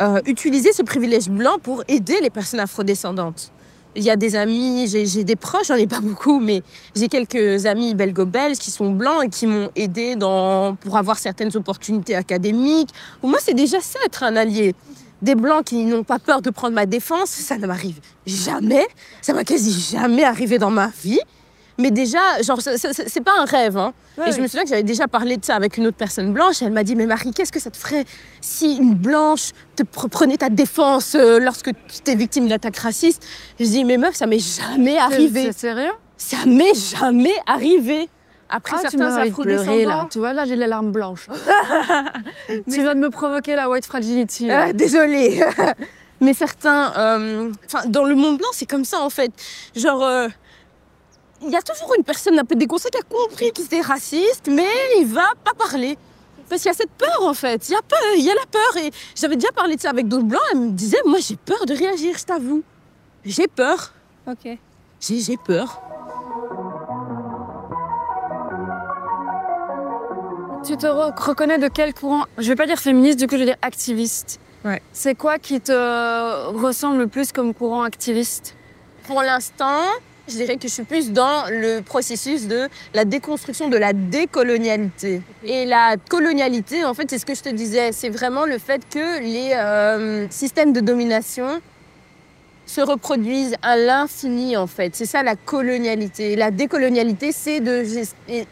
euh, 0.00 0.20
utiliser 0.26 0.72
ce 0.72 0.82
privilège 0.82 1.28
blanc 1.28 1.58
pour 1.62 1.84
aider 1.86 2.18
les 2.20 2.30
personnes 2.30 2.60
afrodescendantes. 2.60 3.52
Il 3.96 4.02
y 4.02 4.10
a 4.10 4.16
des 4.16 4.34
amis, 4.34 4.88
j'ai 4.88 5.24
des 5.24 5.36
proches, 5.36 5.68
j'en 5.68 5.76
ai 5.76 5.86
pas 5.86 6.00
beaucoup, 6.00 6.40
mais 6.40 6.62
j'ai 6.96 7.08
quelques 7.08 7.66
amis 7.66 7.94
belgo-belges 7.94 8.58
qui 8.58 8.72
sont 8.72 8.90
blancs 8.90 9.24
et 9.24 9.28
qui 9.28 9.46
m'ont 9.46 9.70
aidé 9.76 10.16
dans, 10.16 10.74
pour 10.74 10.96
avoir 10.96 11.16
certaines 11.18 11.56
opportunités 11.56 12.16
académiques. 12.16 12.90
Pour 13.20 13.30
moi, 13.30 13.38
c'est 13.40 13.54
déjà 13.54 13.80
ça, 13.80 14.00
être 14.04 14.24
un 14.24 14.34
allié. 14.34 14.74
Des 15.22 15.36
blancs 15.36 15.64
qui 15.64 15.84
n'ont 15.84 16.02
pas 16.02 16.18
peur 16.18 16.42
de 16.42 16.50
prendre 16.50 16.74
ma 16.74 16.86
défense, 16.86 17.30
ça 17.30 17.56
ne 17.56 17.66
m'arrive 17.66 18.00
jamais. 18.26 18.84
Ça 19.22 19.32
m'a 19.32 19.44
quasi 19.44 19.72
jamais 19.96 20.24
arrivé 20.24 20.58
dans 20.58 20.70
ma 20.70 20.88
vie. 21.02 21.20
Mais 21.78 21.90
déjà, 21.90 22.40
genre, 22.42 22.60
c'est- 22.60 23.20
pas 23.24 23.32
un 23.40 23.44
rêve. 23.44 23.76
Hein. 23.76 23.92
Ouais, 24.16 24.28
et 24.28 24.32
je 24.32 24.40
me 24.40 24.46
souviens 24.46 24.62
que 24.62 24.68
j'avais 24.68 24.82
déjà 24.84 25.08
parlé 25.08 25.36
de 25.36 25.44
ça 25.44 25.56
avec 25.56 25.76
une 25.76 25.86
autre 25.88 25.96
personne 25.96 26.32
blanche. 26.32 26.62
Elle 26.62 26.72
m'a 26.72 26.84
dit 26.84 26.94
Mais 26.94 27.06
Marie, 27.06 27.32
qu'est-ce 27.32 27.50
que 27.50 27.58
ça 27.60 27.70
te 27.70 27.76
ferait 27.76 28.04
si 28.40 28.76
une 28.76 28.94
blanche 28.94 29.50
te 29.74 29.82
pre- 29.82 30.08
prenait 30.08 30.36
ta 30.36 30.50
défense 30.50 31.16
euh, 31.16 31.40
lorsque 31.40 31.70
tu 32.04 32.10
es 32.10 32.14
victime 32.14 32.46
d'attaques 32.48 32.76
racistes? 32.76 33.26
Je 33.58 33.64
dis 33.64 33.84
Mais 33.84 33.96
meuf, 33.96 34.14
ça 34.14 34.26
m'est 34.26 34.38
jamais 34.38 34.98
arrivé. 34.98 35.46
C'est 35.52 35.58
sérieux? 35.58 35.90
Ça 36.16 36.36
m'est 36.46 36.74
jamais 36.74 37.34
arrivé. 37.46 38.08
Après 38.48 38.76
Ah, 38.78 38.82
certains 38.82 39.16
afro-descendants. 39.16 40.06
Tu 40.10 40.18
vois, 40.18 40.32
là, 40.32 40.44
j'ai 40.44 40.54
les 40.54 40.66
larmes 40.68 40.92
blanches. 40.92 41.26
tu 42.48 42.80
viens 42.82 42.94
de 42.94 43.00
me 43.00 43.10
provoquer 43.10 43.56
la 43.56 43.68
white 43.68 43.86
fragility. 43.86 44.50
Ah, 44.50 44.72
désolée. 44.72 45.42
Mais 46.20 46.32
certains, 46.34 46.92
euh, 46.96 47.50
enfin, 47.66 47.86
dans 47.88 48.04
le 48.04 48.14
monde 48.14 48.38
blanc, 48.38 48.48
c'est 48.52 48.66
comme 48.66 48.84
ça 48.84 49.00
en 49.00 49.10
fait. 49.10 49.32
Genre, 49.74 50.02
euh, 50.04 50.28
il 51.44 51.50
y 51.50 51.56
a 51.56 51.62
toujours 51.62 51.94
une 51.96 52.04
personne 52.04 52.38
un 52.38 52.44
peu 52.44 52.54
déconseillée 52.54 52.90
qui 52.90 52.98
a 52.98 53.02
compris 53.02 53.52
qu'il 53.52 53.64
était 53.66 53.80
raciste, 53.80 54.48
mais 54.48 54.68
il 54.98 55.06
va 55.06 55.32
pas 55.44 55.52
parler. 55.54 55.96
Parce 56.48 56.62
qu'il 56.62 56.68
y 56.70 56.74
a 56.74 56.76
cette 56.76 56.90
peur 56.90 57.22
en 57.22 57.34
fait. 57.34 57.68
Il 57.68 57.72
y 57.72 57.74
a 57.74 57.82
peur, 57.82 57.98
il 58.16 58.24
y 58.24 58.30
a 58.30 58.34
la 58.34 58.46
peur. 58.50 58.76
Et 58.84 58.90
j'avais 59.14 59.36
déjà 59.36 59.50
parlé 59.52 59.76
de 59.76 59.80
ça 59.80 59.90
avec 59.90 60.08
d'autres 60.08 60.24
blancs. 60.24 60.42
Elles 60.52 60.60
me 60.60 60.70
disaient, 60.70 61.00
moi 61.06 61.18
j'ai 61.20 61.36
peur 61.36 61.64
de 61.66 61.74
réagir, 61.74 62.16
je 62.18 62.24
t'avoue. 62.24 62.62
J'ai 63.24 63.48
peur. 63.48 63.92
Ok. 64.26 64.58
J'ai 65.00 65.20
j'ai 65.20 65.36
peur. 65.36 65.80
Tu 70.66 70.76
te 70.78 70.86
re- 70.86 71.14
reconnais 71.22 71.58
de 71.58 71.68
quel 71.68 71.92
courant? 71.92 72.24
Je 72.38 72.48
vais 72.48 72.56
pas 72.56 72.66
dire 72.66 72.78
féministe, 72.78 73.18
du 73.18 73.26
coup 73.26 73.34
je 73.34 73.40
vais 73.40 73.46
dire 73.46 73.56
activiste. 73.62 74.40
Ouais. 74.64 74.80
C'est 74.92 75.14
quoi 75.14 75.38
qui 75.38 75.60
te 75.60 75.72
ressemble 76.52 76.98
le 76.98 77.06
plus 77.06 77.32
comme 77.32 77.52
courant 77.52 77.82
activiste? 77.82 78.54
Pour 79.06 79.20
l'instant, 79.22 79.82
je 80.28 80.34
dirais 80.34 80.56
que 80.56 80.62
je 80.68 80.72
suis 80.72 80.82
plus 80.84 81.12
dans 81.12 81.44
le 81.50 81.80
processus 81.80 82.46
de 82.46 82.68
la 82.94 83.04
déconstruction 83.04 83.68
de 83.68 83.76
la 83.76 83.92
décolonialité. 83.92 85.20
Et 85.44 85.66
la 85.66 85.96
colonialité, 86.08 86.84
en 86.84 86.94
fait, 86.94 87.10
c'est 87.10 87.18
ce 87.18 87.26
que 87.26 87.34
je 87.34 87.42
te 87.42 87.48
disais, 87.50 87.92
c'est 87.92 88.08
vraiment 88.08 88.44
le 88.46 88.58
fait 88.58 88.82
que 88.88 89.20
les 89.20 89.52
euh, 89.54 90.26
systèmes 90.30 90.72
de 90.72 90.80
domination 90.80 91.60
se 92.66 92.80
reproduisent 92.80 93.54
à 93.60 93.76
l'infini, 93.76 94.56
en 94.56 94.66
fait. 94.66 94.96
C'est 94.96 95.04
ça 95.04 95.22
la 95.22 95.36
colonialité. 95.36 96.34
La 96.34 96.50
décolonialité, 96.50 97.30
c'est 97.30 97.60
de 97.60 97.84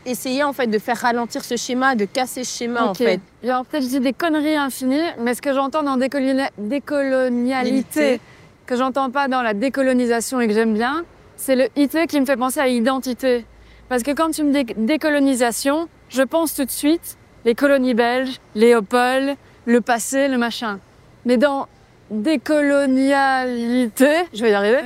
essayer, 0.04 0.42
en 0.44 0.52
fait, 0.52 0.66
de 0.66 0.78
faire 0.78 0.98
ralentir 0.98 1.42
ce 1.42 1.56
schéma, 1.56 1.94
de 1.94 2.04
casser 2.04 2.44
ce 2.44 2.58
schéma, 2.58 2.84
en 2.84 2.94
fait. 2.94 3.20
Genre 3.42 3.64
peut-être 3.64 3.84
je 3.84 3.88
dis 3.88 4.00
des 4.00 4.12
conneries 4.12 4.56
infinies, 4.56 5.00
mais 5.18 5.34
ce 5.34 5.40
que 5.40 5.54
j'entends 5.54 5.82
dans 5.82 5.96
décoloni- 5.96 6.50
décolonialité, 6.58 8.20
que 8.66 8.76
j'entends 8.76 9.10
pas 9.10 9.28
dans 9.28 9.40
la 9.42 9.54
décolonisation 9.54 10.40
et 10.42 10.46
que 10.46 10.52
j'aime 10.54 10.74
bien, 10.74 11.04
c'est 11.42 11.56
le 11.56 11.68
IT 11.74 12.06
qui 12.06 12.20
me 12.20 12.24
fait 12.24 12.36
penser 12.36 12.60
à 12.60 12.68
identité. 12.68 13.44
Parce 13.88 14.04
que 14.04 14.12
quand 14.12 14.30
tu 14.30 14.44
me 14.44 14.52
dis 14.52 14.64
décolonisation, 14.76 15.88
je 16.08 16.22
pense 16.22 16.54
tout 16.54 16.64
de 16.64 16.70
suite 16.70 17.18
les 17.44 17.56
colonies 17.56 17.94
belges, 17.94 18.38
Léopold, 18.54 19.36
le 19.64 19.80
passé, 19.80 20.28
le 20.28 20.38
machin. 20.38 20.78
Mais 21.24 21.36
dans 21.38 21.66
décolonialité, 22.12 24.06
je 24.32 24.42
vais 24.42 24.52
y 24.52 24.54
arriver, 24.54 24.84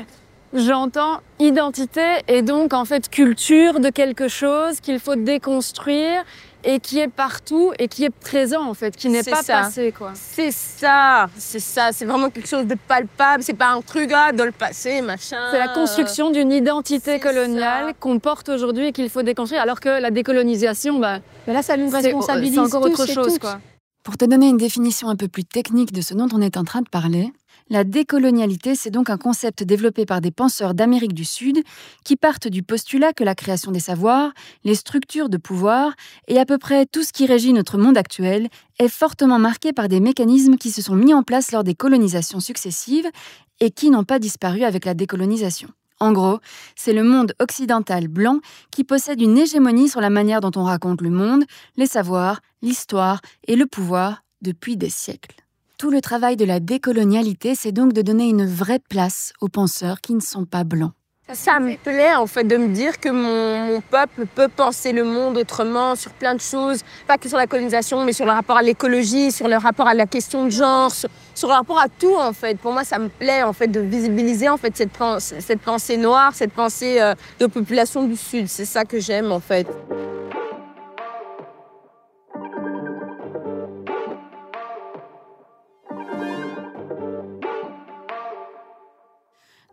j'entends 0.54 1.20
identité 1.40 2.22
et 2.26 2.40
donc 2.40 2.72
en 2.72 2.86
fait 2.86 3.10
culture 3.10 3.78
de 3.78 3.90
quelque 3.90 4.28
chose 4.28 4.80
qu'il 4.80 4.98
faut 4.98 5.16
déconstruire 5.16 6.24
et 6.66 6.80
qui 6.80 6.98
est 6.98 7.08
partout 7.08 7.72
et 7.78 7.86
qui 7.86 8.04
est 8.04 8.10
présent 8.10 8.68
en 8.68 8.74
fait, 8.74 8.94
qui 8.96 9.08
n'est 9.08 9.22
pas 9.22 9.42
ça. 9.42 9.62
passé 9.62 9.94
quoi. 9.96 10.10
C'est 10.14 10.50
ça, 10.50 11.30
c'est 11.38 11.60
ça, 11.60 11.90
c'est 11.92 12.04
vraiment 12.04 12.28
quelque 12.28 12.48
chose 12.48 12.66
de 12.66 12.74
palpable, 12.74 13.42
c'est 13.42 13.54
pas 13.54 13.68
un 13.68 13.80
truc 13.80 14.10
ah, 14.12 14.32
dans 14.32 14.44
le 14.44 14.52
passé, 14.52 15.00
machin. 15.00 15.38
C'est 15.52 15.58
la 15.58 15.68
construction 15.68 16.30
d'une 16.30 16.52
identité 16.52 17.20
coloniale 17.20 17.94
qu'on 18.00 18.18
porte 18.18 18.48
aujourd'hui 18.48 18.88
et 18.88 18.92
qu'il 18.92 19.08
faut 19.08 19.22
déconstruire, 19.22 19.62
alors 19.62 19.78
que 19.78 19.88
la 19.88 20.10
décolonisation, 20.10 20.98
bah, 20.98 21.20
Mais 21.46 21.54
là, 21.54 21.62
ça 21.62 21.76
nous 21.76 21.88
responsabilise 21.88 22.54
c'est 22.54 22.60
encore 22.60 22.82
autre 22.82 23.06
tous 23.06 23.12
chose 23.12 23.38
quoi. 23.38 23.60
Pour 24.02 24.16
te 24.16 24.24
donner 24.24 24.48
une 24.48 24.56
définition 24.56 25.08
un 25.08 25.16
peu 25.16 25.28
plus 25.28 25.44
technique 25.44 25.92
de 25.92 26.00
ce 26.00 26.14
dont 26.14 26.28
on 26.32 26.40
est 26.40 26.56
en 26.56 26.64
train 26.64 26.80
de 26.80 26.88
parler, 26.88 27.32
la 27.68 27.82
décolonialité, 27.82 28.76
c'est 28.76 28.90
donc 28.90 29.10
un 29.10 29.16
concept 29.16 29.64
développé 29.64 30.06
par 30.06 30.20
des 30.20 30.30
penseurs 30.30 30.72
d'Amérique 30.72 31.14
du 31.14 31.24
Sud 31.24 31.58
qui 32.04 32.16
partent 32.16 32.46
du 32.46 32.62
postulat 32.62 33.12
que 33.12 33.24
la 33.24 33.34
création 33.34 33.72
des 33.72 33.80
savoirs, 33.80 34.32
les 34.62 34.76
structures 34.76 35.28
de 35.28 35.36
pouvoir 35.36 35.92
et 36.28 36.38
à 36.38 36.46
peu 36.46 36.58
près 36.58 36.86
tout 36.86 37.02
ce 37.02 37.12
qui 37.12 37.26
régit 37.26 37.52
notre 37.52 37.76
monde 37.76 37.98
actuel 37.98 38.48
est 38.78 38.88
fortement 38.88 39.40
marqué 39.40 39.72
par 39.72 39.88
des 39.88 39.98
mécanismes 39.98 40.56
qui 40.56 40.70
se 40.70 40.80
sont 40.80 40.94
mis 40.94 41.12
en 41.12 41.24
place 41.24 41.50
lors 41.50 41.64
des 41.64 41.74
colonisations 41.74 42.40
successives 42.40 43.10
et 43.58 43.70
qui 43.70 43.90
n'ont 43.90 44.04
pas 44.04 44.20
disparu 44.20 44.62
avec 44.62 44.84
la 44.84 44.94
décolonisation. 44.94 45.68
En 45.98 46.12
gros, 46.12 46.38
c'est 46.76 46.92
le 46.92 47.02
monde 47.02 47.32
occidental 47.40 48.06
blanc 48.06 48.40
qui 48.70 48.84
possède 48.84 49.20
une 49.20 49.38
hégémonie 49.38 49.88
sur 49.88 50.00
la 50.00 50.10
manière 50.10 50.40
dont 50.40 50.52
on 50.54 50.64
raconte 50.64 51.00
le 51.00 51.10
monde, 51.10 51.44
les 51.76 51.86
savoirs, 51.86 52.40
l'histoire 52.62 53.22
et 53.48 53.56
le 53.56 53.66
pouvoir 53.66 54.22
depuis 54.42 54.76
des 54.76 54.90
siècles. 54.90 55.45
Tout 55.78 55.90
le 55.90 56.00
travail 56.00 56.36
de 56.36 56.46
la 56.46 56.58
décolonialité, 56.58 57.54
c'est 57.54 57.70
donc 57.70 57.92
de 57.92 58.00
donner 58.00 58.26
une 58.26 58.46
vraie 58.46 58.78
place 58.78 59.34
aux 59.42 59.48
penseurs 59.48 60.00
qui 60.00 60.14
ne 60.14 60.20
sont 60.20 60.46
pas 60.46 60.64
blancs. 60.64 60.92
Ça 61.34 61.60
me 61.60 61.76
plaît 61.76 62.14
en 62.14 62.26
fait 62.26 62.44
de 62.44 62.56
me 62.56 62.68
dire 62.68 62.98
que 62.98 63.10
mon, 63.10 63.82
peuple 63.82 64.24
peut 64.34 64.48
penser 64.48 64.92
le 64.92 65.04
monde 65.04 65.36
autrement 65.36 65.94
sur 65.94 66.12
plein 66.12 66.34
de 66.34 66.40
choses, 66.40 66.80
pas 67.06 67.18
que 67.18 67.28
sur 67.28 67.36
la 67.36 67.46
colonisation, 67.46 68.04
mais 68.04 68.14
sur 68.14 68.24
le 68.24 68.30
rapport 68.30 68.56
à 68.56 68.62
l'écologie, 68.62 69.30
sur 69.30 69.48
le 69.48 69.56
rapport 69.56 69.86
à 69.86 69.92
la 69.92 70.06
question 70.06 70.46
de 70.46 70.50
genre, 70.50 70.90
sur, 70.90 71.48
le 71.48 71.52
rapport 71.52 71.78
à 71.78 71.88
tout 71.90 72.16
en 72.16 72.32
fait. 72.32 72.58
Pour 72.58 72.72
moi, 72.72 72.84
ça 72.84 72.98
me 72.98 73.08
plaît 73.08 73.42
en 73.42 73.52
fait 73.52 73.68
de 73.68 73.80
visibiliser 73.80 74.48
en 74.48 74.56
fait 74.56 74.74
cette, 74.74 74.92
pensée, 74.92 75.42
cette 75.42 75.60
pensée 75.60 75.98
noire, 75.98 76.34
cette 76.34 76.52
pensée 76.52 77.02
euh, 77.02 77.14
de 77.38 77.46
population 77.46 78.04
du 78.04 78.16
Sud. 78.16 78.48
C'est 78.48 78.64
ça 78.64 78.86
que 78.86 78.98
j'aime 78.98 79.30
en 79.30 79.40
fait. 79.40 79.66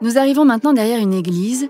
Nous 0.04 0.18
arrivons 0.18 0.44
maintenant 0.44 0.74
derrière 0.74 1.00
une 1.00 1.13
église 1.13 1.70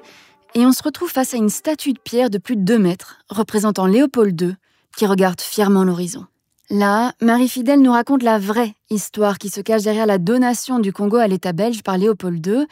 et 0.56 0.65
on 0.65 0.72
se 0.72 0.82
retrouve 0.82 1.12
face 1.12 1.36
à 1.36 1.38
une 1.38 1.50
statue 1.50 1.93
de 1.93 2.00
pierre 2.00 2.32
de 2.32 2.39
plus 2.39 2.56
de 2.56 2.63
2 2.63 2.80
mètres 2.80 3.19
représentant 3.30 3.86
Léopold 3.86 4.41
II 4.41 4.56
qui 4.98 5.06
regarde 5.06 5.39
fièrement 5.39 5.84
l'horizon. 5.84 6.26
Là, 6.72 7.13
Marie 7.22 7.48
Fidèle 7.48 7.80
nous 7.80 7.91
raconte 7.91 8.24
la 8.24 8.39
vraie 8.39 8.74
histoire 8.89 9.38
qui 9.38 9.50
se 9.50 9.62
cache 9.62 9.84
derrière 9.84 10.08
la 10.08 10.17
donation 10.17 10.80
du 10.80 10.91
Congo 10.91 11.17
à 11.17 11.28
l'État 11.28 11.54
belge 11.54 11.84
par 11.84 12.00
Léopold 12.00 12.43
II 12.43 12.65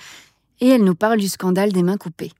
et 0.62 0.68
elle 0.68 0.84
nous 0.84 0.96
parle 0.96 1.20
du 1.20 1.28
scandale 1.28 1.72
des 1.72 1.84
mains 1.84 1.98
coupées. 1.98 2.32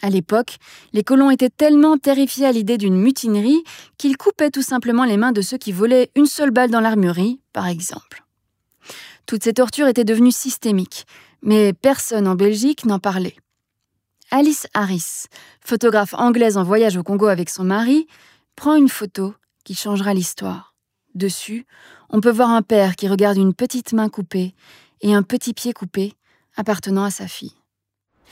À 0.00 0.08
l'époque, 0.08 0.58
les 0.92 1.02
colons 1.02 1.32
étaient 1.32 1.50
tellement 1.50 1.98
terrifiés 1.98 2.46
à 2.46 2.52
l'idée 2.52 2.78
d'une 2.78 2.96
mutinerie 2.96 3.64
qu'ils 3.98 4.16
coupaient 4.16 4.52
tout 4.52 4.62
simplement 4.62 5.04
les 5.04 5.16
mains 5.16 5.32
de 5.32 5.42
ceux 5.42 5.58
qui 5.58 5.72
volaient 5.72 6.12
une 6.14 6.26
seule 6.26 6.52
balle 6.52 6.70
dans 6.70 6.80
l'armurerie, 6.80 7.40
par 7.52 7.66
exemple. 7.66 8.22
Toutes 9.26 9.42
ces 9.42 9.54
tortures 9.54 9.88
étaient 9.88 10.04
devenues 10.04 10.32
systémiques, 10.32 11.06
mais 11.42 11.72
personne 11.72 12.28
en 12.28 12.34
Belgique 12.34 12.84
n'en 12.84 12.98
parlait. 12.98 13.36
Alice 14.30 14.66
Harris, 14.72 15.26
photographe 15.60 16.14
anglaise 16.14 16.56
en 16.56 16.62
voyage 16.62 16.96
au 16.96 17.02
Congo 17.02 17.26
avec 17.26 17.50
son 17.50 17.64
mari, 17.64 18.06
prend 18.56 18.74
une 18.74 18.88
photo 18.88 19.34
qui 19.64 19.74
changera 19.74 20.14
l'histoire. 20.14 20.74
Dessus, 21.14 21.66
on 22.08 22.20
peut 22.20 22.30
voir 22.30 22.50
un 22.50 22.62
père 22.62 22.96
qui 22.96 23.08
regarde 23.08 23.36
une 23.36 23.54
petite 23.54 23.92
main 23.92 24.08
coupée 24.08 24.54
et 25.02 25.14
un 25.14 25.22
petit 25.22 25.52
pied 25.52 25.72
coupé 25.72 26.14
appartenant 26.56 27.04
à 27.04 27.10
sa 27.10 27.28
fille. 27.28 27.54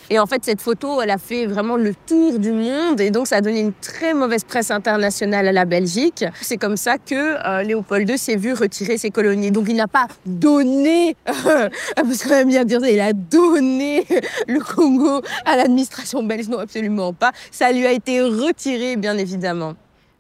Et 0.09 0.19
en 0.19 0.27
fait, 0.27 0.45
cette 0.45 0.61
photo, 0.61 1.01
elle 1.03 1.11
a 1.11 1.19
fait 1.19 1.47
vraiment 1.47 1.77
le 1.77 1.95
tour 1.95 2.39
du 2.39 2.53
monde 2.53 3.01
et 3.01 3.11
donc 3.11 3.27
ça 3.27 3.37
a 3.37 3.41
donné 3.41 3.61
une 3.61 3.73
très 3.73 4.15
mauvaise 4.15 4.45
presse 4.45 4.71
internationale 4.71 5.47
à 5.47 5.53
la 5.53 5.65
Belgique. 5.65 6.25
C'est 6.41 6.57
comme 6.57 6.77
ça 6.77 6.99
que 6.99 7.15
euh, 7.15 7.63
Léopold 7.63 8.09
II 8.09 8.19
s'est 8.19 8.37
vu 8.37 8.53
retirer 8.53 8.99
ses 8.99 9.11
colonies. 9.11 9.51
Donc 9.51 9.67
il 9.69 9.77
n'a 9.77 9.89
pas 9.89 10.07
donné, 10.27 11.17
parce 11.97 12.25
qu'on 12.25 12.35
aime 12.35 12.49
bien 12.49 12.65
dire 12.65 12.81
il 12.85 13.01
a 13.01 13.13
donné 13.13 14.07
le 14.49 14.61
Congo 14.61 15.23
à 15.45 15.57
l'administration 15.57 16.23
belge. 16.23 16.49
Non, 16.49 16.59
absolument 16.59 17.13
pas. 17.13 17.33
Ça 17.51 17.73
lui 17.73 17.87
a 17.87 17.93
été 17.93 18.21
retiré, 18.23 18.97
bien 18.97 19.17
évidemment. 19.19 19.75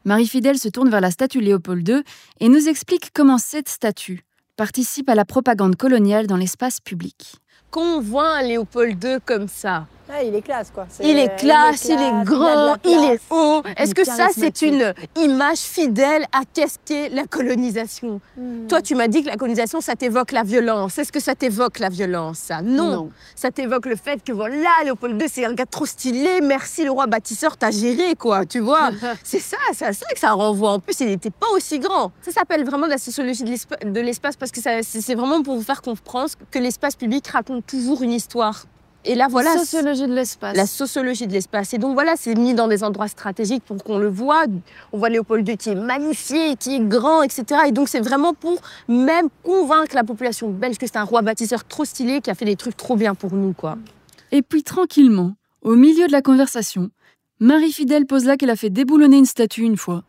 Marie 0.05 0.27
Fidèle 0.27 0.59
se 0.59 0.69
tourne 0.69 0.89
vers 0.89 1.01
la 1.01 1.11
statue 1.11 1.41
Léopold 1.41 1.87
II 1.87 2.03
et 2.41 2.49
nous 2.49 2.69
explique 2.69 3.11
comment 3.13 3.39
cette 3.39 3.69
statue 3.69 4.25
participe 4.57 5.09
à 5.09 5.15
la 5.15 5.25
propagande 5.25 5.77
coloniale 5.77 6.27
dans 6.27 6.37
l'espace 6.37 6.81
public. 6.81 7.37
Quand 7.71 7.99
on 7.99 8.01
voit 8.01 8.43
Léopold 8.43 9.03
II 9.05 9.19
comme 9.25 9.47
ça, 9.47 9.87
Ah, 10.13 10.23
il 10.23 10.35
est 10.35 10.43
classe, 10.43 10.71
quoi. 10.75 10.87
Il 11.03 11.17
est 11.19 11.37
classe, 11.39 11.85
il 11.87 11.93
est 12.01 12.25
grand, 12.25 12.75
il 12.85 13.13
est 13.13 13.21
haut. 13.31 13.63
Est-ce 13.77 13.95
que 13.95 14.05
ça, 14.05 14.29
c'est 14.35 14.63
une 14.63 14.93
image 15.17 15.59
fidèle 15.59 16.25
à 16.33 16.41
qu'est-ce 16.53 16.77
qu'est 16.85 17.09
la 17.11 17.25
colonisation 17.27 18.21
Hmm. 18.37 18.67
Toi, 18.69 18.83
tu 18.83 18.95
m'as 18.95 19.09
dit 19.09 19.23
que 19.23 19.29
la 19.29 19.37
colonisation, 19.37 19.81
ça 19.81 19.95
t'évoque 19.95 20.33
la 20.33 20.43
violence. 20.43 20.99
Est-ce 20.99 21.13
que 21.13 21.21
ça 21.21 21.35
t'évoque 21.35 21.79
la 21.79 21.89
violence, 21.89 22.39
ça 22.39 22.63
non. 22.63 23.11
Ça 23.37 23.51
t'évoque 23.51 23.87
le 23.87 23.97
fait 23.97 24.23
que 24.25 24.33
voilà, 24.33 24.69
Léopold 24.85 25.21
II, 25.21 25.29
c'est 25.29 25.45
un 25.45 25.53
gars 25.55 25.67
trop 25.67 25.87
stylé. 25.87 26.41
Merci, 26.41 26.85
le 26.85 26.91
roi 26.91 27.07
bâtisseur, 27.07 27.57
t'as 27.57 27.71
géré, 27.71 28.15
quoi. 28.17 28.45
Tu 28.47 28.61
vois 28.61 28.91
C'est 29.25 29.39
ça, 29.41 29.57
c'est 29.75 29.87
à 29.87 29.93
ça 29.93 30.07
que 30.13 30.19
ça 30.19 30.33
renvoie. 30.33 30.73
En 30.73 30.81
plus, 30.81 30.99
il 31.01 31.07
n'était 31.09 31.31
pas 31.31 31.49
aussi 31.55 31.79
grand. 31.79 32.13
Ça 32.23 32.33
s'appelle 32.33 32.65
vraiment 32.65 32.87
la 32.87 32.99
sociologie 32.99 33.45
de 33.45 33.51
l'espa- 33.51 33.85
de 33.85 34.01
l'espace 34.01 34.37
parce 34.37 34.51
que 34.51 34.61
c'est 34.83 35.15
vraiment 35.15 35.43
pour 35.43 35.57
vous 35.57 35.63
faire 35.63 35.83
comprendre 35.83 36.31
que 36.51 36.59
l'espace 36.59 36.97
public 36.97 37.27
raconte 37.29 37.67
toujours 37.67 38.03
une 38.03 38.13
histoire. 38.13 38.65
Et 39.05 39.15
là, 39.15 39.29
voilà. 39.31 39.57
Sociologie 39.57 40.07
de 40.07 40.15
l'espace. 40.15 40.57
La 40.57 40.67
sociologie 40.67 41.27
de 41.27 41.33
l'espace. 41.33 41.73
Et 41.73 41.79
donc 41.79 41.95
voilà, 41.95 42.15
c'est 42.17 42.35
mis 42.35 42.55
dans 42.55 42.69
des 42.69 42.85
endroits 42.85 43.09
stratégiques 43.09 43.65
pour 43.65 43.83
qu'on 43.83 43.99
le 43.99 44.09
voit. 44.09 44.45
On 44.93 44.99
voit 44.99 45.09
Léopold 45.09 45.49
II 45.49 45.57
qui 45.57 45.71
est 45.71 45.75
magnifié, 45.75 46.57
qui 46.57 46.77
est 46.77 46.81
grand, 46.81 47.23
etc. 47.23 47.45
Et 47.69 47.73
donc 47.73 47.89
c'est 47.89 48.01
vraiment 48.01 48.35
pour 48.35 48.61
même 48.89 49.29
convaincre 49.43 49.95
la 49.95 50.05
population 50.05 50.51
belge 50.51 50.77
que 50.77 50.87
c'est 50.87 50.99
un 50.99 51.05
roi 51.05 51.23
bâtisseur 51.23 51.65
trop 51.65 51.85
stylé 51.85 52.21
qui 52.21 52.31
a 52.31 52.35
fait 52.35 52.45
des 52.45 52.57
trucs 52.57 52.77
trop 52.77 52.97
bien 52.97 53.15
pour 53.15 53.33
nous, 53.33 53.55
quoi. 53.55 53.79
Et 54.33 54.43
puis 54.43 54.63
tranquillement, 54.63 55.33
au 55.63 55.77
milieu 55.77 56.07
de 56.07 56.13
la 56.13 56.23
conversation, 56.23 56.91
Marie 57.41 57.73
Fidèle 57.73 58.07
pose 58.07 58.27
là 58.27 58.37
qu'elle 58.37 58.51
a 58.51 58.57
fait 58.57 58.71
déboulonner 58.71 59.17
une 59.17 59.27
statue 59.27 59.63
une 59.63 59.79
fois. 59.79 60.05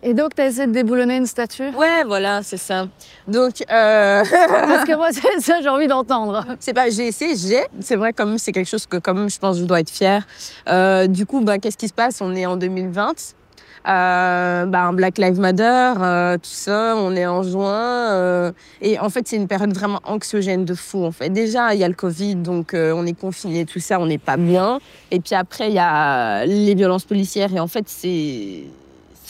Et 0.00 0.14
donc, 0.14 0.34
t'as 0.36 0.46
essayé 0.46 0.66
de 0.68 0.72
déboulonner 0.72 1.16
une 1.16 1.26
statue? 1.26 1.70
Ouais, 1.74 2.04
voilà, 2.06 2.42
c'est 2.44 2.56
ça. 2.56 2.86
Donc, 3.26 3.62
euh... 3.68 4.22
Parce 4.48 4.84
que 4.84 4.94
moi, 4.96 5.08
c'est 5.12 5.40
ça, 5.40 5.60
j'ai 5.60 5.68
envie 5.68 5.88
d'entendre. 5.88 6.44
c'est 6.60 6.72
pas 6.72 6.88
j'ai 6.88 7.08
essayé, 7.08 7.34
j'ai. 7.36 7.62
C'est 7.80 7.96
vrai, 7.96 8.12
comme 8.12 8.38
c'est 8.38 8.52
quelque 8.52 8.68
chose 8.68 8.86
que, 8.86 8.98
comme 8.98 9.28
je 9.28 9.38
pense, 9.40 9.58
je 9.58 9.64
dois 9.64 9.80
être 9.80 9.90
fière. 9.90 10.24
Euh, 10.68 11.08
du 11.08 11.26
coup, 11.26 11.40
ben, 11.40 11.58
qu'est-ce 11.58 11.76
qui 11.76 11.88
se 11.88 11.92
passe? 11.94 12.20
On 12.20 12.34
est 12.36 12.46
en 12.46 12.56
2020. 12.56 13.34
euh, 13.88 14.66
ben, 14.66 14.92
Black 14.92 15.18
Lives 15.18 15.40
Matter, 15.40 15.92
euh, 16.00 16.34
tout 16.36 16.42
ça, 16.44 16.94
on 16.96 17.16
est 17.16 17.26
en 17.26 17.42
juin. 17.42 18.12
euh, 18.12 18.52
et 18.80 19.00
en 19.00 19.08
fait, 19.10 19.26
c'est 19.26 19.36
une 19.36 19.48
période 19.48 19.72
vraiment 19.74 20.00
anxiogène 20.04 20.64
de 20.64 20.74
fou. 20.74 21.04
En 21.04 21.12
fait, 21.12 21.30
déjà, 21.30 21.74
il 21.74 21.80
y 21.80 21.84
a 21.84 21.88
le 21.88 21.94
Covid, 21.94 22.36
donc 22.36 22.72
euh, 22.74 22.92
on 22.94 23.04
est 23.04 23.18
confiné, 23.18 23.64
tout 23.66 23.80
ça, 23.80 23.98
on 23.98 24.06
n'est 24.06 24.18
pas 24.18 24.36
bien. 24.36 24.78
Et 25.10 25.18
puis 25.18 25.34
après, 25.34 25.68
il 25.68 25.74
y 25.74 25.78
a 25.80 26.44
les 26.46 26.74
violences 26.76 27.04
policières. 27.04 27.52
Et 27.54 27.58
en 27.60 27.66
fait, 27.68 27.84
c'est 27.88 28.64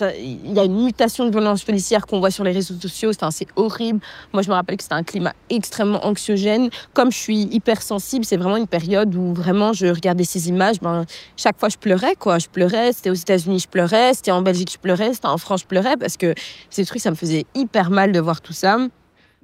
il 0.01 0.53
y 0.53 0.59
a 0.59 0.65
une 0.65 0.85
mutation 0.85 1.27
de 1.27 1.31
violence 1.31 1.65
policière 1.65 2.07
qu'on 2.07 2.21
voit 2.21 2.31
sur 2.31 2.45
les 2.45 2.53
réseaux 2.53 2.75
sociaux. 2.75 3.11
C'est 3.31 3.49
horrible. 3.57 4.01
Moi, 4.33 4.43
je 4.43 4.49
me 4.49 4.55
rappelle 4.55 4.77
que 4.77 4.83
c'était 4.83 4.95
un 4.95 5.03
climat 5.03 5.35
extrêmement 5.51 6.05
anxiogène. 6.07 6.71
Comme 6.95 7.13
je 7.13 7.19
suis 7.19 7.43
hypersensible, 7.43 8.25
c'est 8.25 8.37
vraiment 8.37 8.57
une 8.57 8.67
période 8.67 9.15
où 9.15 9.35
vraiment 9.35 9.73
je 9.73 9.87
regardais 9.87 10.25
ces 10.25 10.49
images. 10.49 10.81
Ben, 10.81 11.05
chaque 11.37 11.59
fois, 11.59 11.69
je 11.69 11.77
pleurais. 11.77 12.15
Je 12.25 12.49
pleurais. 12.49 12.93
C'était 12.93 13.11
aux 13.11 13.15
États-Unis, 13.15 13.61
je 13.61 13.69
pleurais. 13.69 14.15
C'était 14.15 14.31
en 14.31 14.43
Belgique, 14.43 14.73
je 14.73 14.79
pleurais. 14.79 15.15
C'était 15.15 15.27
en 15.27 15.39
France, 15.39 15.61
je 15.63 15.67
pleurais 15.67 15.97
parce 15.97 16.17
que 16.17 16.35
ces 16.71 16.85
trucs, 16.85 17.03
ça 17.03 17.11
me 17.11 17.17
faisait 17.17 17.47
hyper 17.55 17.91
mal 17.91 18.13
de 18.13 18.21
voir 18.21 18.41
tout 18.41 18.53
ça. 18.53 18.79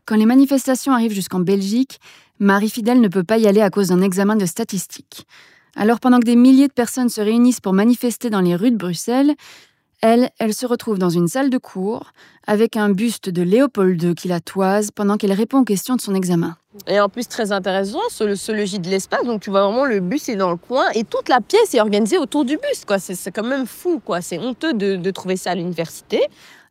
Quand 0.06 0.16
les 0.16 0.26
manifestations 0.26 0.92
arrivent 0.92 1.14
jusqu'en 1.14 1.40
Belgique, 1.40 1.98
Marie 2.38 2.68
Fidèle 2.68 3.00
ne 3.00 3.08
peut 3.08 3.24
pas 3.24 3.38
y 3.38 3.46
aller 3.46 3.62
à 3.62 3.70
cause 3.70 3.88
d'un 3.88 4.02
examen 4.02 4.36
de 4.36 4.44
statistiques. 4.44 5.26
Alors 5.76 5.98
pendant 5.98 6.20
que 6.20 6.26
des 6.26 6.36
milliers 6.36 6.68
de 6.68 6.72
personnes 6.72 7.08
se 7.08 7.20
réunissent 7.20 7.60
pour 7.60 7.72
manifester 7.72 8.28
dans 8.28 8.40
les 8.40 8.54
rues 8.54 8.70
de 8.70 8.76
Bruxelles, 8.76 9.34
elle, 10.06 10.28
elle 10.38 10.52
se 10.52 10.66
retrouve 10.66 10.98
dans 10.98 11.08
une 11.08 11.28
salle 11.28 11.48
de 11.48 11.56
cours 11.56 12.12
avec 12.46 12.76
un 12.76 12.90
buste 12.90 13.30
de 13.30 13.40
Léopold 13.40 14.02
II 14.02 14.14
qui 14.14 14.28
la 14.28 14.38
toise 14.38 14.90
pendant 14.90 15.16
qu'elle 15.16 15.32
répond 15.32 15.60
aux 15.60 15.64
questions 15.64 15.96
de 15.96 16.00
son 16.02 16.14
examen. 16.14 16.58
Et 16.86 17.00
en 17.00 17.08
plus, 17.08 17.26
très 17.26 17.52
intéressant, 17.52 18.00
ce, 18.10 18.34
ce 18.34 18.52
logis 18.52 18.80
de 18.80 18.90
l'espace. 18.90 19.24
Donc, 19.24 19.40
tu 19.40 19.48
vois 19.48 19.62
vraiment 19.62 19.86
le 19.86 20.00
bus 20.00 20.28
est 20.28 20.36
dans 20.36 20.50
le 20.50 20.58
coin 20.58 20.84
et 20.94 21.04
toute 21.04 21.30
la 21.30 21.40
pièce 21.40 21.72
est 21.72 21.80
organisée 21.80 22.18
autour 22.18 22.44
du 22.44 22.58
bus. 22.58 22.84
quoi. 22.86 22.98
C'est 22.98 23.14
c'est 23.14 23.32
quand 23.32 23.46
même 23.46 23.66
fou. 23.66 23.98
quoi. 24.04 24.20
C'est 24.20 24.38
honteux 24.38 24.74
de, 24.74 24.96
de 24.96 25.10
trouver 25.10 25.38
ça 25.38 25.52
à 25.52 25.54
l'université. 25.54 26.20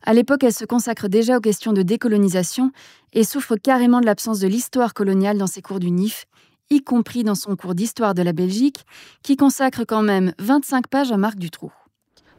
À 0.04 0.14
l'époque, 0.14 0.44
elle 0.44 0.54
se 0.54 0.64
consacre 0.64 1.08
déjà 1.08 1.38
aux 1.38 1.40
questions 1.40 1.72
de 1.72 1.82
décolonisation 1.82 2.70
et 3.14 3.24
souffre 3.24 3.56
carrément 3.56 4.00
de 4.00 4.06
l'absence 4.06 4.38
de 4.38 4.46
l'histoire 4.46 4.94
coloniale 4.94 5.38
dans 5.38 5.48
ses 5.48 5.60
cours 5.60 5.80
du 5.80 5.90
NIF, 5.90 6.26
y 6.70 6.82
compris 6.82 7.24
dans 7.24 7.34
son 7.34 7.56
cours 7.56 7.74
d'histoire 7.74 8.14
de 8.14 8.22
la 8.22 8.32
Belgique, 8.32 8.86
qui 9.24 9.36
consacre 9.36 9.82
quand 9.82 10.02
même 10.02 10.34
25 10.38 10.86
pages 10.86 11.10
à 11.10 11.16
Marc 11.16 11.36
Dutroux. 11.36 11.72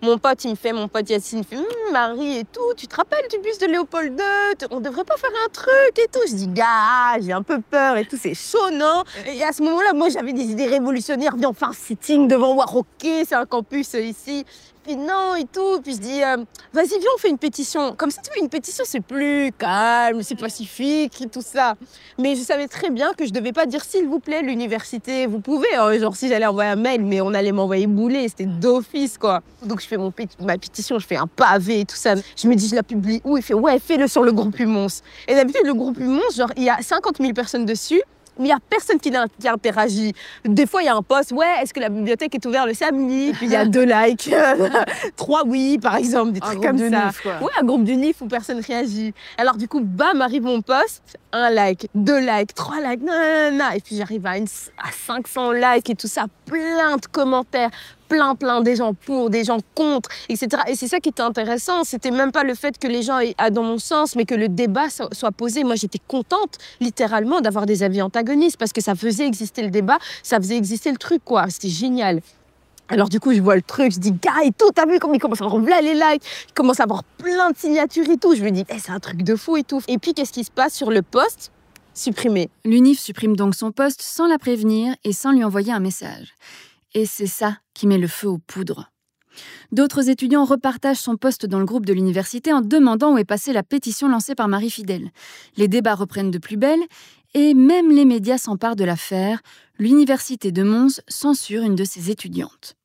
Mon 0.01 0.17
pote, 0.17 0.43
il 0.43 0.51
me 0.51 0.55
fait, 0.55 0.73
mon 0.73 0.87
pote 0.87 1.09
Yacine, 1.09 1.39
me 1.39 1.43
fait 1.43 1.55
Hum, 1.57 1.65
Marie 1.91 2.39
et 2.39 2.43
tout, 2.43 2.73
tu 2.75 2.85
te 2.85 2.95
rappelles 2.95 3.25
du 3.31 3.39
bus 3.39 3.57
de 3.59 3.65
Léopold 3.65 4.19
II 4.19 4.67
On 4.71 4.79
devrait 4.79 5.03
pas 5.05 5.15
faire 5.15 5.31
un 5.45 5.49
truc 5.49 5.97
et 5.97 6.07
tout. 6.11 6.19
Je 6.27 6.35
dis, 6.35 6.47
gars, 6.47 7.19
j'ai 7.19 7.31
un 7.31 7.41
peu 7.41 7.59
peur 7.61 7.97
et 7.97 8.05
tout, 8.05 8.17
c'est 8.21 8.33
chaud, 8.33 8.69
non? 8.71 9.03
Et 9.25 9.43
à 9.43 9.51
ce 9.51 9.63
moment-là, 9.63 9.93
moi, 9.93 10.09
j'avais 10.09 10.33
des 10.33 10.43
idées 10.43 10.67
révolutionnaires. 10.67 11.35
Viens, 11.37 11.49
on 11.49 11.53
fait 11.53 11.65
un 11.65 11.73
sitting 11.73 12.27
devant 12.27 12.55
Waroké, 12.55 13.25
c'est 13.25 13.35
un 13.35 13.45
campus 13.45 13.95
euh, 13.95 14.01
ici. 14.01 14.45
Puis 14.85 14.95
non 14.95 15.35
et 15.35 15.45
tout. 15.45 15.81
Puis 15.81 15.93
je 15.93 15.99
dis, 15.99 16.23
euh, 16.23 16.37
vas-y, 16.73 16.87
viens, 16.99 17.09
on 17.15 17.17
fait 17.17 17.29
une 17.29 17.37
pétition. 17.37 17.95
Comme 17.95 18.11
ça, 18.11 18.21
tu 18.21 18.29
vois, 18.29 18.41
une 18.43 18.49
pétition, 18.49 18.83
c'est 18.85 18.99
plus 18.99 19.51
calme, 19.57 20.21
c'est 20.21 20.35
pacifique 20.39 21.21
et 21.21 21.27
tout 21.27 21.41
ça. 21.41 21.73
Mais 22.19 22.35
je 22.35 22.41
savais 22.41 22.67
très 22.67 22.89
bien 22.91 23.13
que 23.13 23.25
je 23.25 23.31
devais 23.31 23.51
pas 23.51 23.65
dire, 23.65 23.83
s'il 23.83 24.07
vous 24.07 24.19
plaît, 24.19 24.41
l'université, 24.41 25.25
vous 25.25 25.39
pouvez. 25.39 25.73
hein. 25.75 25.97
genre, 25.99 26.15
si 26.15 26.27
j'allais 26.29 26.45
envoyer 26.45 26.69
un 26.71 26.75
mail, 26.75 27.03
mais 27.03 27.21
on 27.21 27.33
allait 27.33 27.51
m'envoyer 27.51 27.87
bouler, 27.87 28.27
c'était 28.29 28.45
d'office, 28.45 29.17
quoi. 29.17 29.41
Donc, 29.63 29.81
je 29.81 29.87
fais 29.87 29.97
mon 29.97 30.13
ma 30.41 30.57
pétition, 30.57 30.99
je 30.99 31.07
fais 31.07 31.17
un 31.17 31.27
pavé 31.27 31.81
et 31.81 31.85
tout 31.85 31.95
ça. 31.95 32.13
Je 32.35 32.47
me 32.47 32.55
dis, 32.55 32.67
je 32.67 32.75
la 32.75 32.83
publie 32.83 33.21
où? 33.23 33.37
Il 33.37 33.43
fait, 33.43 33.53
ouais, 33.55 33.79
fais-le 33.79 34.07
sur 34.07 34.23
le 34.23 34.31
groupe 34.31 34.59
Humons. 34.59 34.87
Et 35.27 35.33
d'habitude, 35.35 35.65
le 35.65 35.73
groupe 35.73 35.97
Humons, 35.99 36.21
genre, 36.35 36.51
il 36.55 36.63
y 36.63 36.69
a 36.69 36.77
50 36.81 37.17
000 37.19 37.33
personnes 37.33 37.65
dessus. 37.65 38.01
Mais 38.37 38.45
il 38.45 38.47
n'y 38.47 38.51
a 38.53 38.59
personne 38.69 38.99
qui, 38.99 39.11
interagit. 39.47 40.13
Des 40.43 40.65
fois, 40.65 40.81
il 40.81 40.85
y 40.85 40.89
a 40.89 40.95
un 40.95 41.01
post, 41.01 41.31
ouais, 41.31 41.45
est-ce 41.61 41.73
que 41.73 41.79
la 41.79 41.89
bibliothèque 41.89 42.35
est 42.35 42.45
ouverte 42.45 42.67
le 42.67 42.73
samedi? 42.73 43.31
Puis 43.33 43.45
il 43.47 43.51
y 43.51 43.55
a 43.55 43.65
deux 43.77 43.85
likes, 43.85 44.29
trois 45.15 45.43
oui, 45.45 45.77
par 45.81 45.95
exemple, 45.95 46.31
des 46.31 46.39
trucs 46.39 46.61
comme 46.61 46.77
ça. 46.77 47.11
Ouais, 47.41 47.51
un 47.59 47.63
groupe 47.65 47.83
du 47.83 47.95
NIF 47.95 48.21
où 48.21 48.27
personne 48.27 48.59
réagit. 48.59 49.13
Alors 49.37 49.55
du 49.57 49.67
coup, 49.67 49.81
bam, 49.81 50.21
arrive 50.21 50.43
mon 50.43 50.61
post, 50.61 51.01
un 51.31 51.49
like, 51.49 51.87
deux 51.95 52.19
likes, 52.19 52.53
trois 52.53 52.79
likes, 52.81 53.01
nanana. 53.03 53.75
Et 53.75 53.79
puis 53.79 53.95
j'arrive 53.97 54.25
à, 54.25 54.37
une- 54.37 54.47
à 54.77 54.91
500 54.91 55.51
likes 55.51 55.89
et 55.89 55.95
tout 55.95 56.07
ça, 56.07 56.25
plein 56.45 56.97
de 56.97 57.05
commentaires, 57.11 57.69
plein, 58.07 58.35
plein, 58.35 58.61
des 58.61 58.75
gens 58.75 58.93
pour, 58.93 59.29
des 59.29 59.43
gens 59.43 59.59
contre, 59.75 60.09
etc. 60.29 60.63
Et 60.67 60.75
c'est 60.75 60.87
ça 60.87 60.99
qui 60.99 61.09
était 61.09 61.21
intéressant. 61.21 61.83
C'était 61.83 62.11
même 62.11 62.31
pas 62.31 62.43
le 62.43 62.55
fait 62.55 62.77
que 62.77 62.87
les 62.87 63.01
gens 63.01 63.19
aient 63.19 63.35
dans 63.51 63.63
mon 63.63 63.77
sens, 63.77 64.15
mais 64.15 64.25
que 64.25 64.35
le 64.35 64.47
débat 64.49 64.89
so- 64.89 65.09
soit 65.11 65.31
posé. 65.31 65.63
Moi, 65.63 65.75
j'étais 65.75 65.99
contente, 66.07 66.57
littéralement, 66.79 67.41
d'avoir 67.41 67.65
des 67.65 67.83
avis 67.83 68.01
antagonistes 68.01 68.57
parce 68.57 68.73
que 68.73 68.81
ça 68.81 68.95
faisait 68.95 69.25
exister 69.25 69.61
le 69.63 69.69
débat, 69.69 69.97
ça 70.23 70.37
faisait 70.37 70.57
exister 70.57 70.91
le 70.91 70.97
truc, 70.97 71.21
quoi. 71.23 71.49
C'était 71.49 71.69
génial. 71.69 72.21
Alors 72.87 73.09
du 73.09 73.19
coup, 73.19 73.33
je 73.33 73.41
vois 73.41 73.55
le 73.55 73.63
truc, 73.63 73.91
je 73.93 73.99
dis, 73.99 74.11
gars, 74.11 74.43
et 74.43 74.51
tout, 74.51 74.69
t'as 74.73 74.85
vu 74.85 74.99
comment 74.99 75.15
il 75.15 75.19
commence 75.19 75.41
à 75.41 75.45
là 75.45 75.81
les 75.81 75.95
likes, 75.95 76.21
il 76.49 76.53
commence 76.53 76.79
à 76.79 76.83
avoir 76.83 77.03
plein 77.03 77.49
de 77.49 77.57
signatures 77.57 78.07
et 78.09 78.17
tout. 78.17 78.35
Je 78.35 78.43
me 78.43 78.51
dis, 78.51 78.63
Eh, 78.69 78.77
c'est 78.77 78.91
un 78.91 78.99
truc 78.99 79.23
de 79.23 79.35
fou 79.35 79.57
et 79.57 79.63
tout. 79.63 79.81
Et 79.87 79.97
puis, 79.97 80.13
qu'est-ce 80.13 80.31
qui 80.31 80.43
se 80.43 80.51
passe 80.51 80.75
sur 80.75 80.91
le 80.91 81.01
post 81.01 81.51
Supprimé? 81.95 82.49
L'UNIF 82.63 82.99
supprime 82.99 83.35
donc 83.35 83.55
son 83.55 83.71
poste 83.71 84.01
sans 84.03 84.27
la 84.27 84.37
prévenir 84.37 84.93
et 85.03 85.13
sans 85.13 85.31
lui 85.31 85.43
envoyer 85.43 85.71
un 85.73 85.79
message. 85.79 86.35
Et 86.95 87.05
c'est 87.05 87.27
ça 87.27 87.57
qui 87.73 87.87
met 87.87 87.97
le 87.97 88.07
feu 88.07 88.29
aux 88.29 88.39
poudres. 88.39 88.89
D'autres 89.73 90.09
étudiants 90.09 90.45
repartagent 90.45 90.97
son 90.97 91.17
poste 91.17 91.45
dans 91.45 91.59
le 91.59 91.65
groupe 91.65 91.85
de 91.85 91.91
l'université 91.91 92.53
en 92.53 92.61
demandant 92.61 93.13
où 93.13 93.17
est 93.17 93.25
passée 93.25 93.51
la 93.51 93.63
pétition 93.63 94.07
lancée 94.07 94.33
par 94.33 94.47
Marie 94.47 94.69
Fidèle. 94.69 95.11
Les 95.57 95.67
débats 95.67 95.95
reprennent 95.95 96.31
de 96.31 96.37
plus 96.37 96.55
belle 96.55 96.79
et 97.33 97.53
même 97.53 97.91
les 97.91 98.05
médias 98.05 98.37
s'emparent 98.37 98.77
de 98.77 98.85
l'affaire. 98.85 99.41
L'université 99.77 100.53
de 100.53 100.63
Mons 100.63 101.01
censure 101.09 101.63
une 101.63 101.75
de 101.75 101.83
ses 101.83 102.09
étudiantes. 102.09 102.75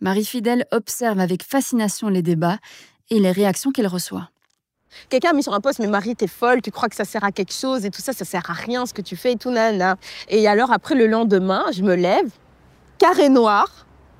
Marie 0.00 0.24
Fidèle 0.24 0.64
observe 0.72 1.20
avec 1.20 1.42
fascination 1.42 2.08
les 2.08 2.22
débats 2.22 2.58
et 3.10 3.20
les 3.20 3.32
réactions 3.32 3.70
qu'elle 3.70 3.86
reçoit. 3.86 4.30
Quelqu'un 5.10 5.30
a 5.30 5.32
mis 5.34 5.42
sur 5.42 5.52
un 5.52 5.60
post, 5.60 5.78
mais 5.78 5.88
Marie, 5.88 6.16
t'es 6.16 6.26
folle, 6.26 6.62
tu 6.62 6.70
crois 6.70 6.88
que 6.88 6.96
ça 6.96 7.04
sert 7.04 7.22
à 7.22 7.32
quelque 7.32 7.52
chose 7.52 7.84
et 7.84 7.90
tout 7.90 8.00
ça, 8.00 8.14
ça 8.14 8.24
sert 8.24 8.50
à 8.50 8.54
rien 8.54 8.86
ce 8.86 8.94
que 8.94 9.02
tu 9.02 9.14
fais 9.14 9.32
et 9.32 9.36
tout, 9.36 9.50
nana. 9.50 9.96
Et 10.30 10.48
alors, 10.48 10.72
après, 10.72 10.94
le 10.94 11.06
lendemain, 11.06 11.66
je 11.72 11.82
me 11.82 11.94
lève, 11.94 12.30
carré 12.98 13.28
noir, 13.28 13.68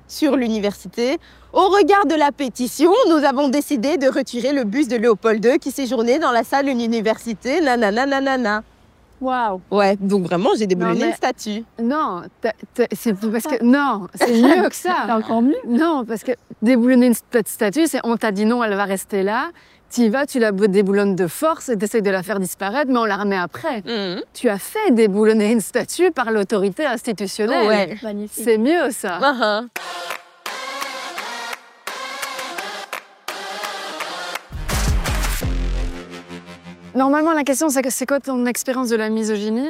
sur 0.07 0.35
l'université. 0.37 1.17
Au 1.53 1.67
regard 1.69 2.05
de 2.05 2.15
la 2.15 2.31
pétition, 2.31 2.91
nous 3.09 3.23
avons 3.23 3.49
décidé 3.49 3.97
de 3.97 4.07
retirer 4.07 4.53
le 4.53 4.63
bus 4.63 4.87
de 4.87 4.95
Léopold 4.95 5.43
II 5.43 5.59
qui 5.59 5.71
séjournait 5.71 6.19
dans 6.19 6.31
la 6.31 6.43
salle 6.43 6.65
d'une 6.65 6.81
université, 6.81 7.61
nanana, 7.61 8.05
nanana. 8.05 8.63
Waouh 9.19 9.61
Ouais, 9.71 9.95
donc 9.99 10.25
vraiment, 10.25 10.51
j'ai 10.57 10.67
déboulonné 10.67 10.93
Non, 10.99 11.05
mais- 11.05 11.09
une 11.09 11.15
statue. 11.15 11.63
Non, 11.81 12.21
c'est 12.93 13.13
parce 13.31 13.43
que 13.45 13.63
non, 13.63 14.07
c'est 14.13 14.31
mieux 14.41 14.69
que 14.69 14.75
C'est 14.75 14.89
ça. 14.89 15.17
encore 15.17 15.41
mieux. 15.41 15.55
Non, 15.67 16.05
parce 16.07 16.23
que 16.23 16.33
déboulonner 16.61 17.07
une 17.07 17.15
petite 17.31 17.47
statue, 17.47 17.87
c'est 17.87 17.99
on 18.03 18.15
t'a 18.15 18.31
dit 18.31 18.45
non, 18.45 18.63
elle 18.63 18.75
va 18.75 18.85
rester 18.85 19.23
là. 19.23 19.49
Tu 19.89 20.01
y 20.01 20.09
vas, 20.09 20.25
tu 20.25 20.39
la 20.39 20.51
déboulonnes 20.51 21.15
de 21.15 21.27
force 21.27 21.69
et 21.69 21.77
t'essayes 21.77 22.01
de 22.01 22.11
la 22.11 22.21
faire 22.21 22.39
disparaître, 22.39 22.91
mais 22.91 22.99
on 22.99 23.05
la 23.05 23.15
remet 23.15 23.37
après. 23.37 23.81
Mhm. 23.85 24.21
Tu 24.33 24.49
as 24.49 24.59
fait 24.59 24.91
déboulonner 24.91 25.51
une 25.51 25.61
statue 25.61 26.11
par 26.11 26.31
l'autorité 26.31 26.85
institutionnelle. 26.85 27.67
Ouais. 27.67 27.97
Magnifique. 28.03 28.43
C'est 28.43 28.57
mieux 28.57 28.91
ça. 28.91 29.19
Ah, 29.21 29.35
ah. 29.41 29.61
Normalement, 36.93 37.31
la 37.31 37.43
question, 37.43 37.69
c'est 37.69 37.81
que 37.81 37.89
c'est 37.89 38.05
quoi 38.05 38.19
ton 38.19 38.45
expérience 38.45 38.89
de 38.89 38.97
la 38.97 39.09
misogynie? 39.09 39.69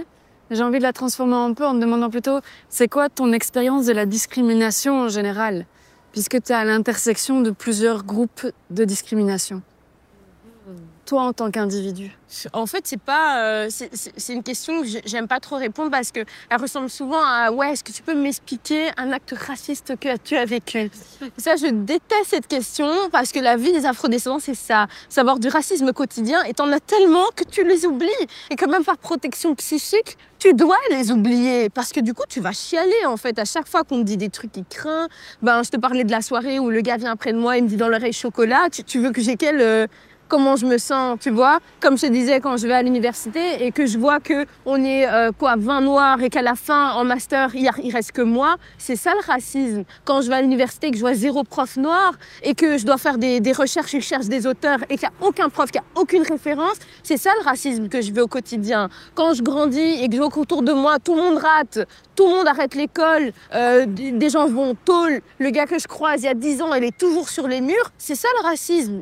J'ai 0.50 0.64
envie 0.64 0.80
de 0.80 0.84
la 0.84 0.94
transformer 0.94 1.36
un 1.36 1.54
peu 1.54 1.66
en 1.66 1.74
te 1.74 1.80
demandant 1.80 2.10
plutôt, 2.10 2.40
c'est 2.70 2.88
quoi 2.88 3.10
ton 3.10 3.34
expérience 3.34 3.86
de 3.86 3.94
la 3.94 4.06
discrimination 4.06 5.02
en 5.02 5.10
général? 5.10 5.66
Puisque 6.12 6.42
tu 6.42 6.54
es 6.54 6.56
à 6.56 6.64
l'intersection 6.64 7.42
de 7.42 7.52
plusieurs 7.52 8.04
groupes 8.04 8.48
de 8.72 8.86
discrimination. 8.86 9.62
Toi, 11.06 11.22
en 11.22 11.32
tant 11.32 11.50
qu'individu. 11.52 12.12
En 12.52 12.66
fait, 12.66 12.82
c'est 12.86 13.00
pas. 13.00 13.42
euh, 13.42 13.68
c'est- 13.70 14.34
une 14.34 14.44
question 14.44 14.82
que 14.82 14.88
j'ai- 14.88 15.02
j'aime 15.06 15.28
pas 15.30 15.40
trop 15.40 15.56
répondre 15.56 15.90
parce 15.90 16.12
que 16.12 16.20
elle 16.50 16.60
ressemble 16.60 16.90
souvent 16.90 17.22
à 17.26 17.50
ouais. 17.52 17.72
Est-ce 17.72 17.84
que 17.86 17.94
tu 17.94 18.02
peux 18.04 18.14
m'expliquer 18.14 18.90
un 18.98 19.14
acte 19.14 19.34
raciste 19.48 19.98
que 19.98 20.18
tu 20.18 20.36
as 20.36 20.44
vécu? 20.44 20.92
Ça, 21.38 21.56
je 21.56 21.68
déteste 21.68 22.26
cette 22.28 22.48
question 22.48 22.90
parce 23.14 23.32
que 23.32 23.40
la 23.40 23.56
vie 23.56 23.72
des 23.72 23.86
afrodescendants, 23.86 24.40
c'est 24.40 24.54
ça. 24.56 24.88
Savoir 25.08 25.40
du 25.40 25.48
racisme 25.48 25.94
quotidien 25.94 26.44
et 26.44 26.54
t'en 26.54 26.70
as 26.74 26.82
tellement 26.82 27.28
que 27.34 27.46
tu 27.46 27.64
les 27.64 27.86
oublies 27.86 28.10
et 28.50 28.58
que 28.58 28.66
même 28.66 28.84
par 28.84 28.98
protection 28.98 29.56
psychique, 29.56 30.18
tu 30.40 30.54
dois 30.54 30.76
les 30.92 31.12
oublier 31.12 31.70
parce 31.70 31.94
que 31.94 32.02
du 32.02 32.14
coup, 32.14 32.24
tu 32.28 32.42
vas 32.42 32.52
chialer 32.52 33.06
en 33.06 33.16
fait 33.16 33.40
à 33.40 33.46
chaque 33.46 33.68
fois 33.70 33.84
qu'on 33.86 34.00
te 34.00 34.04
dit 34.04 34.18
des 34.18 34.30
trucs 34.30 34.52
qui 34.52 34.66
craint. 34.66 35.08
Ben, 35.42 35.64
je 35.64 35.70
te 35.70 35.78
parlais 35.78 36.04
de 36.04 36.12
la 36.12 36.22
soirée 36.22 36.60
où 36.60 36.70
le 36.70 36.82
gars 36.82 36.98
vient 36.98 37.16
près 37.16 37.32
de 37.32 37.38
moi 37.38 37.58
et 37.58 37.62
me 37.62 37.68
dit 37.70 37.78
dans 37.78 37.88
l'oreille 37.88 38.12
chocolat. 38.14 38.68
Tu, 38.70 38.84
tu 38.84 39.00
veux 39.00 39.12
que 39.12 39.22
j'ai 39.22 39.38
quel 39.38 39.62
euh, 39.62 39.88
comment 40.28 40.56
je 40.56 40.66
me 40.66 40.78
sens 40.78 41.18
tu 41.20 41.30
vois. 41.30 41.60
Comme 41.80 41.98
je 41.98 42.08
disais, 42.08 42.40
quand 42.40 42.58
je 42.58 42.68
vais 42.68 42.74
à 42.74 42.84
l'université 42.84 43.66
et 43.66 43.72
que 43.72 43.86
je 43.86 43.98
vois 43.98 44.20
que 44.20 44.46
on 44.66 44.84
est 44.84 45.08
euh, 45.08 45.32
quoi 45.32 45.56
20 45.58 45.82
noirs 45.82 46.22
et 46.22 46.30
qu'à 46.30 46.42
la 46.42 46.56
fin 46.56 46.92
en 46.92 47.04
master 47.04 47.56
il, 47.56 47.70
il 47.84 47.94
reste 47.94 48.12
que 48.12 48.22
moi, 48.22 48.58
c'est 48.78 48.96
ça 48.96 49.12
le 49.14 49.26
racisme. 49.26 49.84
Quand 50.06 50.22
je 50.22 50.30
vais 50.30 50.36
à 50.36 50.42
l'université 50.42 50.88
et 50.88 50.92
que 50.92 50.98
je 50.98 51.02
vois 51.02 51.14
zéro 51.14 51.44
prof 51.44 51.78
noir 51.78 52.14
et 52.44 52.54
que 52.56 52.78
je 52.78 52.86
dois 52.86 52.98
faire 52.98 53.18
des, 53.18 53.40
recherches, 53.52 53.92
je 53.92 54.00
cherche 54.00 54.28
des 54.28 54.46
auteurs 54.46 54.80
et 54.90 54.98
qu'il 54.98 55.08
n'y 55.08 55.16
a 55.16 55.28
aucun 55.28 55.50
prof, 55.50 55.72
qu'il 55.72 55.82
n'y 55.82 55.88
a 55.88 56.02
aucune 56.02 56.24
référence, 56.24 56.78
c'est 57.04 57.18
ça 57.18 57.32
le 57.40 57.46
racisme 57.46 57.88
que 57.88 58.02
je 58.02 58.12
vis 58.12 58.22
au 58.22 58.28
quotidien. 58.28 58.90
Quand 59.16 59.34
je 59.34 59.42
grandis 59.42 60.04
et 60.04 60.08
que 60.08 60.16
je 60.16 60.22
vois 60.22 60.30
qu'autour 60.30 60.62
de 60.62 60.74
moi 60.74 61.00
tout 61.00 61.16
le 61.16 61.22
monde 61.22 61.38
rate, 61.38 61.88
tout 62.16 62.28
le 62.28 62.34
monde 62.36 62.48
arrête 62.48 62.76
l'école, 62.76 63.32
euh, 63.54 63.86
des 63.88 64.30
gens 64.30 64.48
vont 64.48 64.76
tôle, 64.86 65.22
le 65.40 65.50
gars 65.52 65.66
que 65.66 65.80
je 65.80 65.88
croise 65.88 66.22
il 66.22 66.26
y 66.26 66.30
a 66.30 66.34
10 66.34 66.62
ans, 66.62 66.74
il 66.74 66.84
est 66.84 66.98
toujours 66.98 67.30
sur 67.30 67.48
les 67.48 67.62
murs, 67.62 67.92
c'est 67.98 68.16
ça 68.16 68.28
le 68.42 68.48
racisme. 68.48 69.02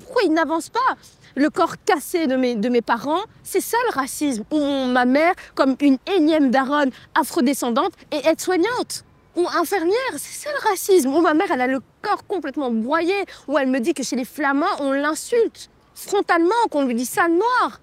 Pourquoi 0.00 0.22
il 0.24 0.32
n'avance 0.32 0.65
pas 0.70 0.96
Le 1.34 1.50
corps 1.50 1.76
cassé 1.84 2.26
de 2.26 2.36
mes, 2.36 2.82
parents, 2.82 3.22
c'est 3.42 3.60
ça 3.60 3.76
le 3.90 3.94
racisme. 3.94 4.44
Ou 4.50 4.86
ma 4.86 5.04
mère, 5.04 5.34
comme 5.54 5.76
une 5.80 5.98
énième 6.16 6.50
daronne 6.50 6.90
afrodescendante, 7.14 7.92
et 8.12 8.26
aide-soignante. 8.28 9.04
Ou 9.36 9.46
infirmière, 9.48 10.12
c'est 10.16 10.44
ça 10.44 10.50
le 10.50 10.68
racisme. 10.68 11.10
Ou 11.10 11.20
ma 11.20 11.34
mère, 11.34 11.50
elle 11.50 11.60
a 11.60 11.66
le 11.66 11.80
corps 12.00 12.26
complètement 12.26 12.70
broyé. 12.70 13.14
Ou 13.48 13.58
elle 13.58 13.68
me 13.68 13.80
dit 13.80 13.92
que 13.92 14.02
chez 14.02 14.16
les 14.16 14.24
flamands, 14.24 14.66
on 14.80 14.92
l'insulte 14.92 15.70
frontalement, 15.94 16.54
qu'on 16.70 16.84
lui 16.84 16.94
dit 16.94 17.06
ça 17.06 17.28
noir. 17.28 17.80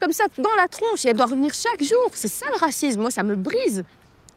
Comme 0.00 0.12
ça, 0.12 0.24
dans 0.38 0.54
la 0.56 0.68
tronche, 0.68 1.04
et 1.04 1.08
elle 1.08 1.16
doit 1.16 1.26
revenir 1.26 1.52
chaque 1.54 1.82
jour. 1.82 2.10
C'est 2.12 2.28
ça 2.28 2.46
le 2.50 2.58
racisme. 2.58 3.00
Moi, 3.00 3.10
ça 3.10 3.22
me 3.22 3.36
brise. 3.36 3.84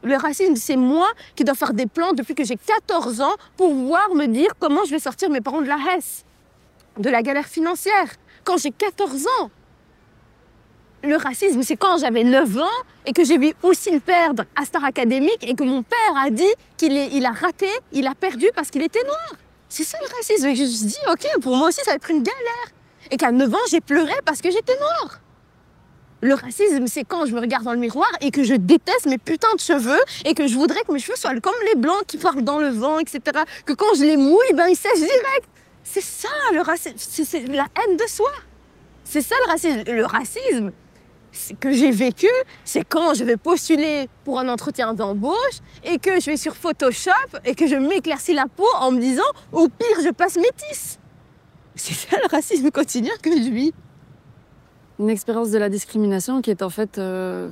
Le 0.03 0.15
racisme, 0.15 0.55
c'est 0.55 0.75
moi 0.75 1.07
qui 1.35 1.43
dois 1.43 1.55
faire 1.55 1.73
des 1.73 1.87
plans 1.87 2.13
depuis 2.13 2.35
que 2.35 2.43
j'ai 2.43 2.55
14 2.55 3.21
ans 3.21 3.35
pour 3.55 3.69
pouvoir 3.69 4.13
me 4.13 4.27
dire 4.27 4.51
comment 4.59 4.85
je 4.85 4.91
vais 4.91 4.99
sortir 4.99 5.29
mes 5.29 5.41
parents 5.41 5.61
de 5.61 5.67
la 5.67 5.77
Hesse, 5.77 6.23
de 6.99 7.09
la 7.09 7.21
galère 7.21 7.45
financière. 7.45 8.07
Quand 8.43 8.57
j'ai 8.57 8.71
14 8.71 9.27
ans. 9.39 9.49
Le 11.03 11.15
racisme, 11.15 11.61
c'est 11.61 11.77
quand 11.77 11.99
j'avais 11.99 12.23
9 12.23 12.57
ans 12.57 12.83
et 13.05 13.13
que 13.13 13.23
j'ai 13.23 13.37
vu 13.37 13.53
aussi 13.61 13.91
le 13.91 13.99
perdre 13.99 14.43
à 14.55 14.65
Star 14.65 14.83
Academic 14.83 15.37
et 15.41 15.53
que 15.53 15.63
mon 15.63 15.83
père 15.83 15.97
a 16.17 16.29
dit 16.29 16.43
qu'il 16.75 16.93
il 16.93 17.25
a 17.25 17.31
raté, 17.31 17.69
il 17.91 18.07
a 18.07 18.15
perdu 18.15 18.47
parce 18.55 18.71
qu'il 18.71 18.81
était 18.81 19.03
noir. 19.03 19.33
C'est 19.69 19.83
ça 19.83 19.97
le 20.01 20.15
racisme. 20.15 20.47
Et 20.47 20.55
je 20.55 20.63
me 20.63 20.67
suis 20.67 20.85
dit, 20.87 20.97
ok, 21.11 21.41
pour 21.41 21.55
moi 21.55 21.67
aussi, 21.67 21.81
ça 21.83 21.91
va 21.91 21.95
être 21.95 22.09
une 22.09 22.23
galère. 22.23 22.67
Et 23.11 23.17
qu'à 23.17 23.31
9 23.31 23.53
ans, 23.53 23.57
j'ai 23.69 23.81
pleuré 23.81 24.13
parce 24.25 24.41
que 24.41 24.49
j'étais 24.49 24.77
noire. 24.79 25.19
Le 26.21 26.33
racisme, 26.33 26.87
c'est 26.87 27.03
quand 27.03 27.27
je 27.27 27.33
me 27.33 27.39
regarde 27.39 27.63
dans 27.63 27.73
le 27.73 27.77
miroir 27.77 28.09
et 28.21 28.31
que 28.31 28.43
je 28.43 28.55
déteste 28.55 29.05
mes 29.05 29.19
putains 29.19 29.53
de 29.53 29.59
cheveux 29.59 29.99
et 30.25 30.33
que 30.33 30.47
je 30.47 30.55
voudrais 30.55 30.81
que 30.81 30.91
mes 30.91 30.99
cheveux 30.99 31.15
soient 31.15 31.39
comme 31.39 31.53
les 31.67 31.79
blancs 31.79 32.03
qui 32.07 32.17
parlent 32.17 32.41
dans 32.41 32.57
le 32.57 32.69
vent, 32.69 32.97
etc. 32.97 33.19
Que 33.65 33.73
quand 33.73 33.93
je 33.95 34.03
les 34.03 34.17
mouille, 34.17 34.53
ben 34.55 34.67
ils 34.67 34.75
sèchent 34.75 34.95
direct. 34.95 35.47
C'est 35.89 36.01
ça 36.01 36.27
le 36.53 36.61
racisme, 36.61 36.95
c'est 36.97 37.47
la 37.47 37.65
haine 37.75 37.95
de 37.95 38.07
soi. 38.07 38.29
C'est 39.05 39.21
ça 39.21 39.35
le 39.45 39.51
racisme. 39.51 39.83
Le 39.87 40.05
racisme 40.05 40.71
que 41.59 41.71
j'ai 41.71 41.91
vécu, 41.91 42.27
c'est 42.65 42.83
quand 42.83 43.13
je 43.13 43.23
vais 43.23 43.37
postuler 43.37 44.09
pour 44.23 44.39
un 44.39 44.49
entretien 44.49 44.93
d'embauche 44.93 45.59
et 45.83 45.97
que 45.97 46.19
je 46.19 46.31
vais 46.31 46.37
sur 46.37 46.55
Photoshop 46.55 47.11
et 47.45 47.55
que 47.55 47.67
je 47.67 47.75
m'éclaircis 47.75 48.33
la 48.33 48.47
peau 48.47 48.67
en 48.79 48.91
me 48.91 48.99
disant 48.99 49.23
au 49.51 49.69
pire 49.69 49.97
je 50.03 50.09
passe 50.09 50.35
métisse. 50.35 50.99
C'est 51.75 51.93
ça 51.93 52.17
le 52.17 52.27
racisme 52.29 52.69
quotidien 52.71 53.13
que 53.21 53.31
je 53.31 53.49
vis. 53.49 53.73
Une 54.99 55.09
expérience 55.09 55.51
de 55.51 55.57
la 55.57 55.69
discrimination 55.69 56.41
qui 56.41 56.51
est 56.51 56.63
en 56.63 56.69
fait 56.69 56.97
euh, 56.97 57.49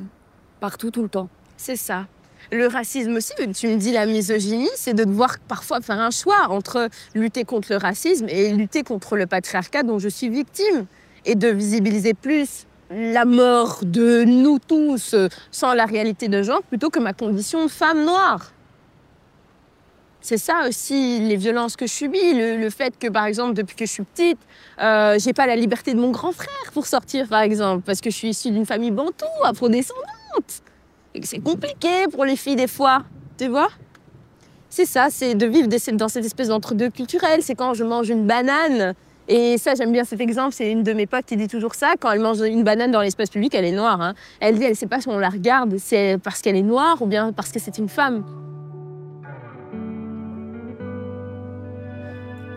partout, 0.59 0.91
tout 0.91 1.03
le 1.03 1.09
temps. 1.09 1.29
C'est 1.57 1.75
ça. 1.77 2.07
Le 2.51 2.67
racisme 2.67 3.15
aussi, 3.15 3.33
tu 3.55 3.67
me 3.67 3.77
dis 3.77 3.91
la 3.91 4.05
misogynie, 4.05 4.69
c'est 4.75 4.93
de 4.93 5.03
devoir 5.03 5.39
parfois 5.47 5.81
faire 5.81 5.99
un 5.99 6.11
choix 6.11 6.47
entre 6.49 6.89
lutter 7.13 7.43
contre 7.43 7.71
le 7.71 7.77
racisme 7.77 8.27
et 8.29 8.53
lutter 8.53 8.83
contre 8.83 9.15
le 9.15 9.25
patriarcat 9.25 9.83
dont 9.83 9.99
je 9.99 10.09
suis 10.09 10.29
victime. 10.29 10.85
Et 11.27 11.33
de 11.33 11.47
visibiliser 11.47 12.13
plus 12.13 12.67
la 12.91 13.25
mort 13.25 13.79
de 13.81 14.23
nous 14.25 14.59
tous 14.59 15.15
euh, 15.15 15.27
sans 15.49 15.73
la 15.73 15.85
réalité 15.85 16.27
de 16.27 16.43
genre 16.43 16.61
plutôt 16.61 16.91
que 16.91 16.99
ma 16.99 17.13
condition 17.13 17.65
de 17.65 17.71
femme 17.71 18.05
noire. 18.05 18.51
C'est 20.21 20.37
ça 20.37 20.67
aussi 20.67 21.19
les 21.19 21.35
violences 21.35 21.75
que 21.75 21.85
je 21.85 21.91
subis, 21.91 22.33
le, 22.33 22.69
fait 22.69 22.97
que 22.97 23.07
par 23.07 23.25
exemple 23.25 23.53
depuis 23.53 23.75
que 23.75 23.85
je 23.85 23.91
suis 23.91 24.03
petite, 24.03 24.39
euh, 24.81 25.19
j'ai 25.19 25.33
pas 25.33 25.45
la 25.45 25.55
liberté 25.55 25.93
de 25.93 25.99
mon 25.99 26.11
grand 26.11 26.31
frère 26.31 26.71
pour 26.73 26.87
sortir 26.87 27.27
par 27.27 27.41
exemple 27.41 27.83
parce 27.85 28.01
que 28.01 28.09
je 28.09 28.15
suis 28.15 28.29
issue 28.29 28.51
d'une 28.51 28.65
famille 28.65 28.91
bantou, 28.91 29.25
afrodescendante. 29.43 30.63
C'est 31.23 31.39
compliqué 31.39 32.07
pour 32.11 32.25
les 32.25 32.35
filles 32.35 32.55
des 32.55 32.67
fois, 32.67 33.03
tu 33.37 33.47
vois? 33.47 33.69
C'est 34.69 34.85
ça, 34.85 35.07
c'est 35.09 35.35
de 35.35 35.45
vivre 35.45 35.69
dans 35.93 36.09
cette 36.09 36.25
espèce 36.25 36.49
d'entre-deux 36.49 36.89
culturel. 36.89 37.41
C'est 37.41 37.55
quand 37.55 37.73
je 37.73 37.83
mange 37.83 38.09
une 38.09 38.27
banane, 38.27 38.93
et 39.27 39.57
ça 39.57 39.73
j'aime 39.75 39.91
bien 39.91 40.03
cet 40.03 40.19
exemple, 40.19 40.53
c'est 40.53 40.69
une 40.69 40.83
de 40.83 40.93
mes 40.93 41.07
potes 41.07 41.25
qui 41.25 41.37
dit 41.37 41.47
toujours 41.47 41.73
ça, 41.75 41.93
quand 41.99 42.11
elle 42.11 42.19
mange 42.19 42.41
une 42.41 42.63
banane 42.63 42.91
dans 42.91 43.01
l'espace 43.01 43.29
public, 43.29 43.55
elle 43.55 43.65
est 43.65 43.71
noire. 43.71 44.01
hein. 44.01 44.13
Elle 44.39 44.57
dit, 44.57 44.65
elle 44.65 44.75
sait 44.75 44.87
pas 44.87 44.99
si 44.99 45.07
on 45.07 45.17
la 45.17 45.29
regarde, 45.29 45.77
c'est 45.77 46.17
parce 46.21 46.41
qu'elle 46.41 46.57
est 46.57 46.61
noire 46.61 47.01
ou 47.01 47.05
bien 47.05 47.31
parce 47.31 47.51
que 47.51 47.59
c'est 47.59 47.77
une 47.77 47.89
femme. 47.89 48.25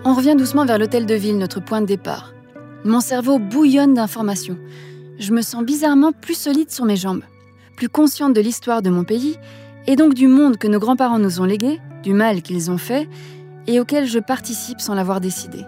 On 0.05 0.15
revient 0.15 0.35
doucement 0.37 0.65
vers 0.65 0.79
l'hôtel 0.79 1.07
de 1.07 1.15
ville, 1.15 1.39
notre 1.39 1.61
point 1.61 1.81
de 1.81 1.87
départ. 1.87 2.33
Mon 2.85 3.01
cerveau 3.01 3.39
bouillonne 3.39 3.95
d'informations. 3.95 4.57
Je 5.19 5.33
me 5.33 5.43
sens 5.43 5.65
bizarrement 5.65 6.13
plus 6.13 6.39
solide 6.39 6.71
sur 6.71 6.85
mes 6.85 6.97
jambes, 6.97 7.23
plus 7.79 7.89
consciente 7.89 8.35
de 8.35 8.41
l'histoire 8.41 8.83
de 8.83 8.91
mon 8.91 9.05
pays 9.05 9.39
et 9.87 9.95
donc 9.95 10.13
du 10.13 10.27
monde 10.27 10.57
que 10.57 10.67
nos 10.67 10.81
grands-parents 10.81 11.21
nous 11.21 11.41
ont 11.41 11.45
légué, 11.45 11.81
du 12.03 12.13
mal 12.13 12.43
qu'ils 12.43 12.73
ont 12.73 12.77
fait 12.77 13.09
et 13.69 13.79
auquel 13.79 14.05
je 14.05 14.19
participe 14.19 14.81
sans 14.81 14.95
l'avoir 14.95 15.21
décidé. 15.21 15.59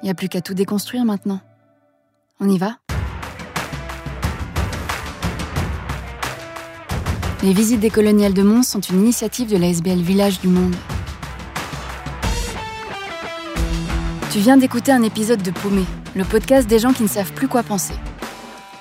Il 0.00 0.04
n'y 0.04 0.10
a 0.10 0.14
plus 0.14 0.28
qu'à 0.28 0.40
tout 0.40 0.54
déconstruire 0.54 1.04
maintenant. 1.04 1.40
On 2.38 2.48
y 2.48 2.58
va? 2.58 2.76
Les 7.42 7.52
visites 7.52 7.80
des 7.80 7.90
coloniales 7.90 8.34
de 8.34 8.42
Mons 8.44 8.62
sont 8.62 8.80
une 8.80 9.00
initiative 9.00 9.50
de 9.50 9.56
la 9.56 9.66
SBL 9.66 9.98
Village 9.98 10.38
du 10.38 10.46
Monde. 10.46 10.76
Tu 14.30 14.38
viens 14.38 14.56
d'écouter 14.56 14.92
un 14.92 15.02
épisode 15.02 15.42
de 15.42 15.50
Paumé, 15.50 15.84
le 16.14 16.22
podcast 16.22 16.68
des 16.68 16.78
gens 16.78 16.92
qui 16.92 17.02
ne 17.02 17.08
savent 17.08 17.32
plus 17.32 17.48
quoi 17.48 17.64
penser. 17.64 17.94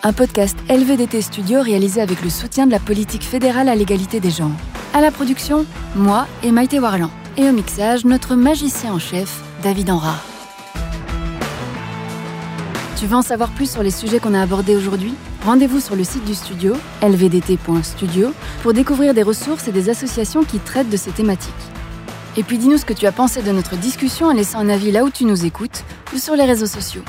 Un 0.08 0.13
podcast 0.13 0.58
LVDT 0.70 1.22
Studio 1.22 1.62
réalisé 1.62 2.00
avec 2.00 2.24
le 2.24 2.30
soutien 2.30 2.65
de 2.65 2.72
la 2.72 2.80
politique 2.80 3.24
fédérale 3.24 3.67
à 3.67 3.76
l'égalité 3.76 4.22
des 4.22 4.30
genres. 4.30 4.56
À 4.93 5.02
la 5.02 5.12
production, 5.12 5.65
moi 5.98 6.28
et 6.43 6.54
Maïté 6.54 6.80
Warlan. 6.80 7.12
Et 7.36 7.50
au 7.50 7.52
mixage, 7.52 8.06
notre 8.06 8.36
magicien 8.36 8.93
en 8.93 9.00
chef, 9.00 9.43
David 9.63 9.89
Enrard. 9.89 10.24
Tu 12.98 13.06
veux 13.06 13.17
en 13.17 13.22
savoir 13.22 13.50
plus 13.50 13.70
sur 13.70 13.84
les 13.84 13.91
sujets 13.91 14.20
qu'on 14.20 14.34
a 14.34 14.41
abordés 14.41 14.78
aujourd'hui? 14.78 15.13
Rendez-vous 15.46 15.82
sur 15.82 15.98
le 15.98 16.06
site 16.06 16.24
du 16.24 16.36
studio, 16.36 16.76
lvdt.studio, 17.02 18.32
pour 18.63 18.72
découvrir 18.72 19.13
des 19.13 19.24
ressources 19.24 19.67
et 19.67 19.74
des 19.74 19.89
associations 19.89 20.46
qui 20.46 20.60
traitent 20.60 20.89
de 20.89 20.96
ces 20.96 21.12
thématiques. 21.12 21.54
Et 22.38 22.43
puis 22.43 22.58
dis-nous 22.58 22.78
ce 22.78 22.86
que 22.86 22.93
tu 22.93 23.08
as 23.08 23.12
pensé 23.12 23.41
de 23.41 23.52
notre 23.52 23.76
discussion 23.76 24.28
en 24.28 24.34
laissant 24.34 24.60
un 24.60 24.70
avis 24.70 24.93
là 24.93 25.04
où 25.04 25.10
tu 25.10 25.26
nous 25.26 25.46
écoutes 25.46 25.84
ou 26.15 26.17
sur 26.17 26.38
les 26.38 26.46
réseaux 26.46 26.65
sociaux. 26.65 27.04